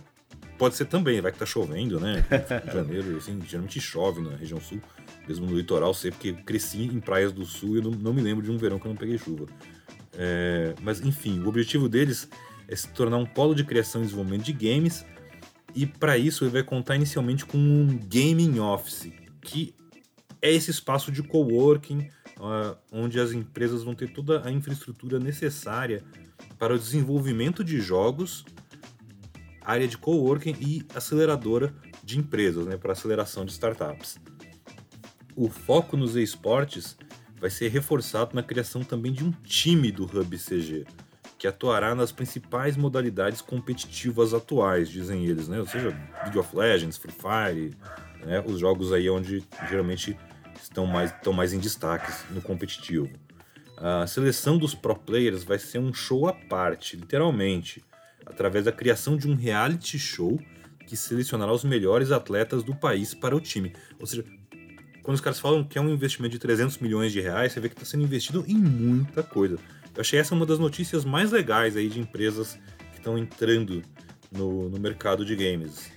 Pode 0.58 0.76
ser 0.76 0.86
também, 0.86 1.22
vai 1.22 1.32
que 1.32 1.38
tá 1.38 1.46
chovendo, 1.46 2.00
né? 2.00 2.26
Em 2.68 2.74
janeiro, 2.74 3.18
assim, 3.18 3.40
geralmente 3.48 3.80
chove 3.80 4.20
na 4.20 4.36
região 4.36 4.60
sul, 4.60 4.82
mesmo 5.28 5.46
no 5.46 5.56
litoral, 5.56 5.94
sei 5.94 6.12
porque 6.12 6.34
cresci 6.34 6.84
em 6.84 7.00
praias 7.00 7.32
do 7.32 7.46
sul 7.46 7.76
e 7.76 7.78
eu 7.78 7.84
não, 7.84 7.92
não, 7.92 8.14
me 8.14 8.22
lembro 8.22 8.44
de 8.44 8.52
um 8.52 8.58
verão 8.58 8.78
que 8.78 8.86
eu 8.86 8.90
não 8.90 8.98
peguei 8.98 9.18
chuva. 9.18 9.46
É... 10.14 10.74
Mas 10.82 11.00
enfim, 11.02 11.40
o 11.40 11.48
objetivo 11.48 11.88
deles 11.88 12.28
é 12.68 12.76
se 12.76 12.90
tornar 12.90 13.18
um 13.18 13.26
polo 13.26 13.56
de 13.56 13.64
criação 13.64 14.02
e 14.02 14.06
desenvolvimento 14.06 14.44
de 14.44 14.54
games 14.54 15.06
E 15.76 15.86
para 15.86 16.18
isso 16.18 16.44
ele 16.44 16.52
vai 16.52 16.64
contar 16.64 16.96
inicialmente 16.96 17.46
com 17.46 17.58
um 17.58 18.00
gaming 18.08 18.60
office, 18.60 19.12
que 19.42 19.76
é 20.42 20.52
esse 20.52 20.72
espaço 20.72 21.12
de 21.12 21.22
coworking 21.22 22.10
uh, 22.40 22.78
onde 22.92 23.20
as 23.20 23.32
empresas 23.32 23.84
vão 23.84 23.94
ter 23.94 24.12
toda 24.12 24.46
a 24.46 24.52
infraestrutura 24.52 25.20
necessária 25.20 26.04
para 26.58 26.74
o 26.74 26.80
desenvolvimento 26.80 27.64
de 27.64 27.80
jogos, 27.80 28.46
área 29.62 29.88
de 29.88 29.98
coworking 29.98 30.56
e 30.60 30.86
aceleradora 30.96 31.74
de 32.04 32.18
empresas, 32.18 32.66
né, 32.66 32.78
para 32.78 32.94
aceleração 32.94 33.46
de 33.46 33.52
startups. 33.52 34.18
O 35.36 35.50
foco 35.50 35.96
nos 35.96 36.16
esportes 36.16 36.98
vai 37.40 37.50
ser 37.50 37.70
reforçado 37.70 38.36
na 38.36 38.44
criação 38.44 38.84
também 38.84 39.12
de 39.12 39.24
um 39.24 39.32
time 39.44 39.92
do 39.92 40.04
Hub 40.04 40.38
CG, 40.38 40.86
que 41.40 41.48
atuará 41.48 41.96
nas 41.96 42.12
principais 42.12 42.76
modalidades 42.76 43.42
competitivas 43.42 44.34
atuais, 44.34 44.90
dizem 44.90 45.26
eles, 45.26 45.48
né? 45.48 45.58
Ou 45.58 45.66
seja, 45.66 45.98
League 46.24 46.38
of 46.38 46.54
Legends, 46.54 46.98
Free 46.98 47.14
Fire, 47.14 47.74
né? 48.26 48.44
os 48.46 48.60
jogos 48.60 48.92
aí 48.92 49.10
onde 49.10 49.42
geralmente 49.70 50.18
estão 50.62 50.86
mais, 50.86 51.12
estão 51.12 51.32
mais 51.32 51.54
em 51.54 51.60
destaque 51.60 52.12
no 52.32 52.42
competitivo. 52.42 53.10
A 53.78 54.06
seleção 54.06 54.58
dos 54.58 54.76
pro 54.76 54.94
players 54.94 55.46
vai 55.46 55.58
ser 55.58 55.80
um 55.80 55.94
show 55.94 56.28
à 56.28 56.34
parte, 56.34 56.98
literalmente, 56.98 57.82
através 58.26 58.66
da 58.66 58.74
criação 58.74 59.16
de 59.16 59.26
um 59.26 59.36
reality 59.36 59.98
show 59.98 60.38
que 60.86 60.98
selecionará 60.98 61.54
os 61.54 61.64
melhores 61.64 62.12
atletas 62.12 62.64
do 62.64 62.76
país 62.76 63.14
para 63.14 63.34
o 63.34 63.40
time. 63.40 63.74
Ou 63.98 64.06
seja, 64.06 64.26
quando 65.02 65.16
os 65.16 65.22
caras 65.22 65.40
falam 65.40 65.64
que 65.64 65.78
é 65.78 65.82
um 65.82 65.90
investimento 65.90 66.34
de 66.34 66.40
300 66.40 66.80
milhões 66.80 67.14
de 67.14 67.22
reais, 67.22 67.54
você 67.54 67.62
vê 67.62 67.70
que 67.70 67.76
está 67.76 67.86
sendo 67.86 68.04
investido 68.04 68.44
em 68.46 68.56
muita 68.56 69.24
coisa. 69.24 69.58
Eu 70.00 70.02
achei 70.02 70.18
essa 70.18 70.34
uma 70.34 70.46
das 70.46 70.60
notícias 70.60 71.04
mais 71.04 71.30
legais 71.30 71.76
aí 71.76 71.90
de 71.90 72.00
empresas 72.00 72.58
que 72.94 73.00
estão 73.00 73.18
entrando 73.18 73.84
no, 74.32 74.70
no 74.70 74.80
mercado 74.80 75.26
de 75.26 75.36
games. 75.36 75.92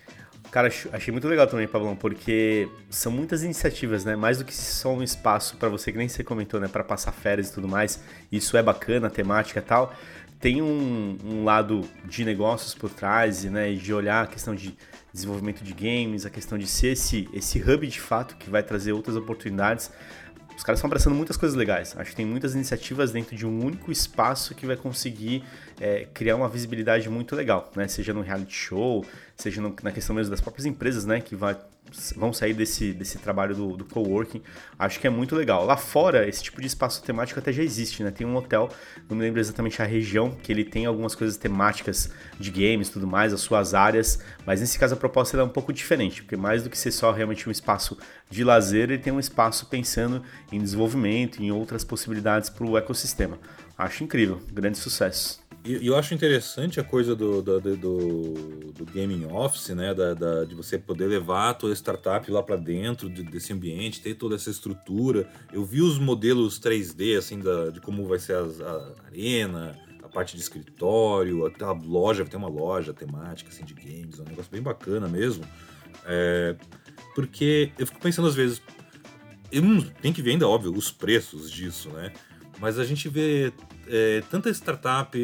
Cara, 0.51 0.67
achei 0.93 1.13
muito 1.13 1.29
legal 1.29 1.47
também, 1.47 1.69
Pablão, 1.69 1.95
porque 1.95 2.69
são 2.91 3.13
muitas 3.13 3.45
iniciativas, 3.45 4.05
né? 4.05 4.17
Mais 4.17 4.39
do 4.39 4.45
que 4.45 4.53
só 4.53 4.93
um 4.93 5.05
espaço 5.05 5.57
para 5.57 5.69
você, 5.69 5.93
que 5.93 5.99
nem 5.99 6.09
você 6.09 6.25
comentou, 6.25 6.59
né? 6.59 6.67
Para 6.67 6.83
passar 6.83 7.13
férias 7.13 7.51
e 7.51 7.53
tudo 7.53 7.69
mais. 7.69 8.03
Isso 8.33 8.57
é 8.57 8.63
bacana, 8.63 9.07
a 9.07 9.11
temática 9.11 9.61
e 9.61 9.63
tal. 9.63 9.95
Tem 10.41 10.61
um, 10.61 11.17
um 11.25 11.45
lado 11.45 11.89
de 12.05 12.25
negócios 12.25 12.75
por 12.75 12.91
trás, 12.91 13.45
né? 13.45 13.73
De 13.73 13.95
olhar 13.95 14.25
a 14.25 14.27
questão 14.27 14.53
de 14.53 14.77
desenvolvimento 15.13 15.63
de 15.63 15.73
games, 15.73 16.27
a 16.27 16.31
questão 16.31 16.59
de 16.59 16.67
ser 16.67 16.89
esse, 16.89 17.29
esse 17.33 17.61
hub 17.61 17.87
de 17.87 18.01
fato 18.01 18.37
que 18.37 18.51
vai 18.51 18.65
trazer 18.65 18.93
outras 18.93 19.15
oportunidades. 19.15 19.93
Os 20.63 20.65
caras 20.65 20.79
estão 20.79 20.87
abraçando 20.87 21.17
muitas 21.17 21.37
coisas 21.37 21.59
legais. 21.59 21.93
Acho 21.99 22.11
que 22.11 22.17
tem 22.17 22.25
muitas 22.25 22.55
iniciativas 22.55 23.11
dentro 23.11 23.35
de 23.35 23.45
um 23.45 23.65
único 23.65 23.91
espaço 23.91 24.55
que 24.55 24.65
vai 24.65 24.77
conseguir 24.77 25.43
é, 25.81 26.07
criar 26.15 26.37
uma 26.37 26.49
visibilidade 26.49 27.11
muito 27.11 27.35
legal, 27.35 27.69
né? 27.75 27.89
Seja 27.89 28.15
no 28.15 28.21
reality 28.21 28.55
show, 28.55 29.05
seja 29.43 29.61
na 29.83 29.93
questão 29.93 30.15
mesmo 30.15 30.31
das 30.31 30.41
próprias 30.41 30.67
empresas, 30.67 31.05
né? 31.05 31.21
Que 31.21 31.35
vai, 31.35 31.57
vão 32.17 32.33
sair 32.33 32.55
desse, 32.55 32.93
desse 32.93 33.19
trabalho 33.19 33.55
do, 33.55 33.77
do 33.77 33.85
coworking. 33.85 34.43
Acho 34.79 35.01
que 35.01 35.07
é 35.07 35.11
muito 35.11 35.35
legal. 35.35 35.65
Lá 35.65 35.77
fora, 35.77 36.29
esse 36.29 36.43
tipo 36.43 36.61
de 36.61 36.67
espaço 36.67 37.03
temático 37.03 37.39
até 37.39 37.53
já 37.53 37.63
existe, 37.63 38.03
né? 38.03 38.11
Tem 38.11 38.27
um 38.27 38.37
hotel, 38.37 38.71
não 39.09 39.17
me 39.17 39.23
lembro 39.23 39.41
exatamente 39.41 39.83
a 39.83 39.85
região, 39.85 40.31
que 40.31 40.53
ele 40.53 40.65
tem 40.65 40.87
algumas 40.87 41.15
coisas 41.15 41.37
temáticas 41.37 42.11
de 42.39 42.51
games 42.51 42.89
tudo 42.89 43.07
mais, 43.07 43.33
as 43.33 43.41
suas 43.41 43.75
áreas, 43.75 44.21
mas 44.47 44.61
nesse 44.61 44.79
caso 44.79 44.95
a 44.95 44.97
proposta 44.97 45.37
é 45.37 45.43
um 45.43 45.49
pouco 45.49 45.73
diferente, 45.73 46.23
porque 46.23 46.37
mais 46.37 46.63
do 46.63 46.71
que 46.71 46.79
ser 46.79 46.93
só 46.93 47.11
realmente 47.11 47.49
um 47.49 47.53
espaço 47.53 47.99
de 48.31 48.45
lazer, 48.45 48.91
ele 48.91 48.99
tem 48.99 49.13
um 49.13 49.21
espaço 49.21 49.67
pensando 49.67 50.23
em 50.51 50.59
desenvolvimento, 50.59 51.43
em 51.43 51.51
outras 51.51 51.85
possibilidades 51.85 52.49
para 52.49 52.65
o 52.65 52.79
ecossistema. 52.79 53.39
Acho 53.77 54.05
incrível, 54.05 54.41
grande 54.53 54.79
sucesso. 54.79 55.42
E 55.65 55.87
eu 55.87 55.97
acho 55.97 56.13
interessante 56.13 56.81
a 56.81 56.85
coisa 56.85 57.15
do, 57.15 57.41
do, 57.41 57.61
do, 57.61 58.35
do 58.73 58.85
gaming 58.85 59.27
office, 59.27 59.69
né? 59.69 59.95
Da, 59.95 60.13
da, 60.13 60.45
de 60.45 60.57
você 60.57 60.77
poder 60.77 61.07
levar 61.07 61.51
a 61.51 61.55
tua 61.55 61.73
startup 61.73 62.29
lá 62.29 62.43
para 62.43 62.57
dentro 62.57 63.09
de, 63.09 63.23
desse 63.23 63.53
ambiente, 63.53 64.01
ter 64.01 64.15
toda 64.15 64.35
essa 64.35 64.51
estrutura. 64.51 65.31
Eu 65.53 65.65
vi 65.65 65.81
os 65.81 66.01
modelos 66.01 66.59
3D, 66.59 67.17
assim, 67.17 67.39
da, 67.39 67.71
de 67.71 67.81
como 67.81 68.05
vai 68.07 68.19
ser 68.19 68.35
a, 68.35 68.41
a 68.41 69.07
arena, 69.07 69.79
a 70.03 70.09
parte 70.09 70.35
de 70.35 70.43
escritório, 70.43 71.47
até 71.47 71.65
a 71.65 71.71
loja, 71.71 72.25
tem 72.25 72.39
uma 72.39 72.49
loja 72.49 72.93
temática, 72.93 73.51
assim, 73.51 73.65
de 73.65 73.75
games, 73.75 74.19
é 74.19 74.23
um 74.23 74.27
negócio 74.27 74.51
bem 74.51 74.63
bacana 74.63 75.07
mesmo. 75.07 75.45
É, 76.05 76.57
porque 77.15 77.71
eu 77.79 77.87
fico 77.87 78.01
pensando 78.01 78.27
às 78.27 78.35
vezes, 78.35 78.61
eu, 79.53 79.63
tem 80.01 80.13
que 80.13 80.23
ver 80.23 80.33
ainda, 80.33 80.49
óbvio, 80.49 80.73
os 80.73 80.91
preços 80.91 81.49
disso, 81.49 81.89
né? 81.91 82.13
Mas 82.59 82.79
a 82.79 82.85
gente 82.85 83.09
vê 83.09 83.53
é, 83.93 84.23
tanta 84.31 84.49
startup, 84.51 85.19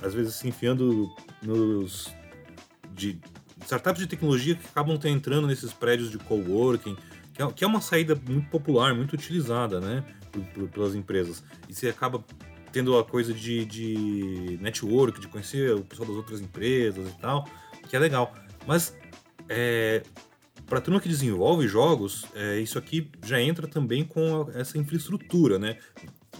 às 0.00 0.14
vezes 0.14 0.36
se 0.36 0.46
enfiando 0.46 1.12
nos. 1.42 2.14
De, 2.92 3.18
startups 3.64 4.00
de 4.00 4.06
tecnologia 4.06 4.54
que 4.54 4.64
acabam 4.68 4.96
entrando 5.04 5.48
nesses 5.48 5.72
prédios 5.72 6.10
de 6.10 6.18
coworking, 6.18 6.96
que 7.32 7.42
é, 7.42 7.52
que 7.52 7.64
é 7.64 7.66
uma 7.66 7.80
saída 7.80 8.14
muito 8.14 8.48
popular, 8.50 8.94
muito 8.94 9.14
utilizada, 9.14 9.80
né? 9.80 10.04
Por, 10.30 10.44
por, 10.44 10.68
pelas 10.68 10.94
empresas. 10.94 11.42
E 11.68 11.74
você 11.74 11.88
acaba 11.88 12.24
tendo 12.70 12.96
a 12.96 13.04
coisa 13.04 13.34
de, 13.34 13.64
de 13.64 14.58
network, 14.60 15.20
de 15.20 15.26
conhecer 15.26 15.74
o 15.74 15.82
pessoal 15.82 16.08
das 16.08 16.16
outras 16.16 16.40
empresas 16.40 17.08
e 17.08 17.18
tal, 17.18 17.48
que 17.88 17.96
é 17.96 17.98
legal. 17.98 18.32
Mas 18.64 18.96
é, 19.48 20.02
para 20.66 20.78
a 20.78 20.80
turma 20.80 21.00
que 21.00 21.08
desenvolve 21.08 21.68
jogos, 21.68 22.24
é, 22.34 22.58
isso 22.58 22.78
aqui 22.78 23.10
já 23.24 23.40
entra 23.40 23.66
também 23.66 24.04
com 24.04 24.48
essa 24.54 24.78
infraestrutura, 24.78 25.58
né? 25.58 25.78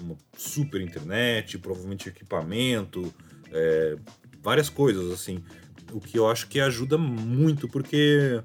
Uma 0.02 0.16
super 0.36 0.80
internet, 0.80 1.58
provavelmente 1.58 2.08
equipamento, 2.08 3.12
é, 3.52 3.96
várias 4.42 4.68
coisas 4.68 5.10
assim. 5.12 5.42
O 5.92 6.00
que 6.00 6.18
eu 6.18 6.28
acho 6.28 6.48
que 6.48 6.60
ajuda 6.60 6.98
muito, 6.98 7.68
porque 7.68 8.42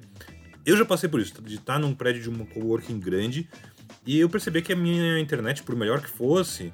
eu 0.66 0.78
já 0.78 0.86
passei 0.86 1.10
por 1.10 1.20
isso, 1.20 1.42
de 1.42 1.56
estar 1.56 1.80
num 1.80 1.94
prédio 1.94 2.22
de 2.22 2.30
uma 2.30 2.46
coworking 2.46 3.00
grande 3.00 3.48
e 4.06 4.20
eu 4.20 4.30
percebi 4.30 4.62
que 4.62 4.74
a 4.74 4.76
minha 4.76 5.20
internet, 5.20 5.64
por 5.64 5.76
melhor 5.76 6.02
que 6.02 6.10
fosse, 6.10 6.72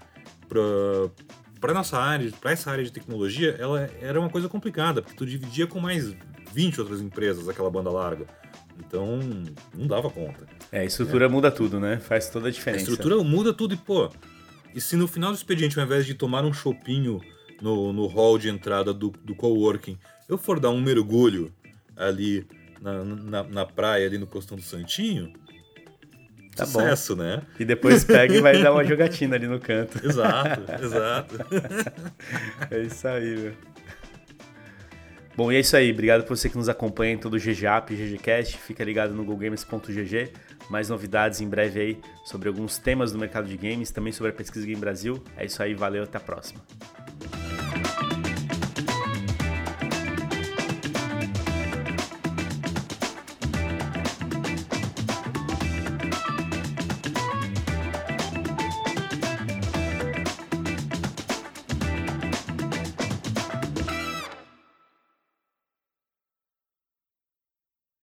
para 0.48 1.74
nossa 1.74 1.98
área, 1.98 2.32
para 2.40 2.52
essa 2.52 2.72
área 2.72 2.84
de 2.84 2.92
tecnologia, 2.92 3.56
ela 3.60 3.90
era 4.02 4.20
uma 4.20 4.30
coisa 4.30 4.48
complicada, 4.48 5.02
porque 5.02 5.18
tu 5.18 5.26
dividia 5.26 5.68
com 5.68 5.80
mais 5.80 6.16
20 6.54 6.82
outras 6.82 7.02
empresas 7.02 7.50
aquela 7.50 7.70
banda 7.70 7.90
larga. 7.90 8.26
Então, 8.80 9.20
não 9.74 9.88
dava 9.88 10.10
conta. 10.10 10.46
É, 10.72 10.80
a 10.82 10.86
estrutura 10.86 11.26
é. 11.26 11.28
muda 11.28 11.50
tudo, 11.50 11.80
né? 11.80 11.98
Faz 11.98 12.30
toda 12.30 12.50
a 12.50 12.52
diferença. 12.52 12.86
A 12.86 12.90
estrutura 12.90 13.24
muda 13.24 13.54
tudo 13.54 13.74
e, 13.74 13.78
pô, 13.78 14.10
e 14.76 14.82
se 14.82 14.98
no 14.98 15.08
final 15.08 15.32
do 15.32 15.36
expediente, 15.36 15.80
ao 15.80 15.86
invés 15.86 16.06
de 16.06 16.14
tomar 16.14 16.44
um 16.44 16.52
chopinho 16.52 17.22
no, 17.62 17.94
no 17.94 18.06
hall 18.08 18.38
de 18.38 18.50
entrada 18.50 18.94
do, 18.94 19.10
do 19.24 19.34
coworking, 19.34 19.98
eu 20.28 20.38
for 20.38 20.60
dar 20.60 20.70
um 20.70 20.82
mergulho 20.82 21.54
ali 21.96 22.46
na, 22.82 23.04
na, 23.06 23.44
na 23.44 23.66
praia, 23.66 24.06
ali 24.06 24.18
no 24.18 24.28
Costão 24.28 24.58
do 24.58 24.64
Santinho, 24.64 25.32
Tá 26.56 26.66
Sucesso, 26.66 27.18
bom. 27.18 27.24
né? 27.24 27.42
E 27.60 27.66
depois 27.66 28.06
pega 28.06 28.34
e 28.34 28.40
vai 28.40 28.62
dar 28.64 28.72
uma 28.72 28.84
jogatina 28.86 29.36
ali 29.36 29.46
no 29.46 29.60
canto. 29.60 30.00
Exato, 30.06 30.64
exato. 30.82 31.36
é 32.72 32.82
isso 32.82 33.06
aí, 33.06 33.38
meu. 33.38 33.54
Bom, 35.36 35.52
e 35.52 35.58
é 35.58 35.60
isso 35.60 35.76
aí. 35.76 35.92
Obrigado 35.92 36.24
por 36.24 36.38
você 36.38 36.48
que 36.48 36.56
nos 36.56 36.70
acompanha 36.70 37.14
em 37.14 37.18
todo 37.18 37.34
o 37.34 37.38
GGAP 37.38 37.94
GGCast. 37.94 38.58
Fica 38.58 38.86
ligado 38.86 39.14
no 39.14 39.26
GoGames.gg 39.26 40.32
mais 40.70 40.90
novidades 40.90 41.42
em 41.42 41.48
breve 41.48 41.80
aí 41.80 42.02
sobre 42.24 42.48
alguns 42.48 42.78
temas 42.78 43.12
do 43.12 43.20
mercado 43.20 43.48
de 43.48 43.58
games, 43.58 43.92
também 43.92 44.12
sobre 44.12 44.32
a 44.32 44.36
Pesquisa 44.36 44.66
Game 44.66 44.80
Brasil. 44.80 45.24
É 45.38 45.46
isso 45.46 45.62
aí, 45.62 45.74
valeu, 45.74 46.04
até 46.04 46.18
a 46.18 46.22
próxima. 46.22 46.62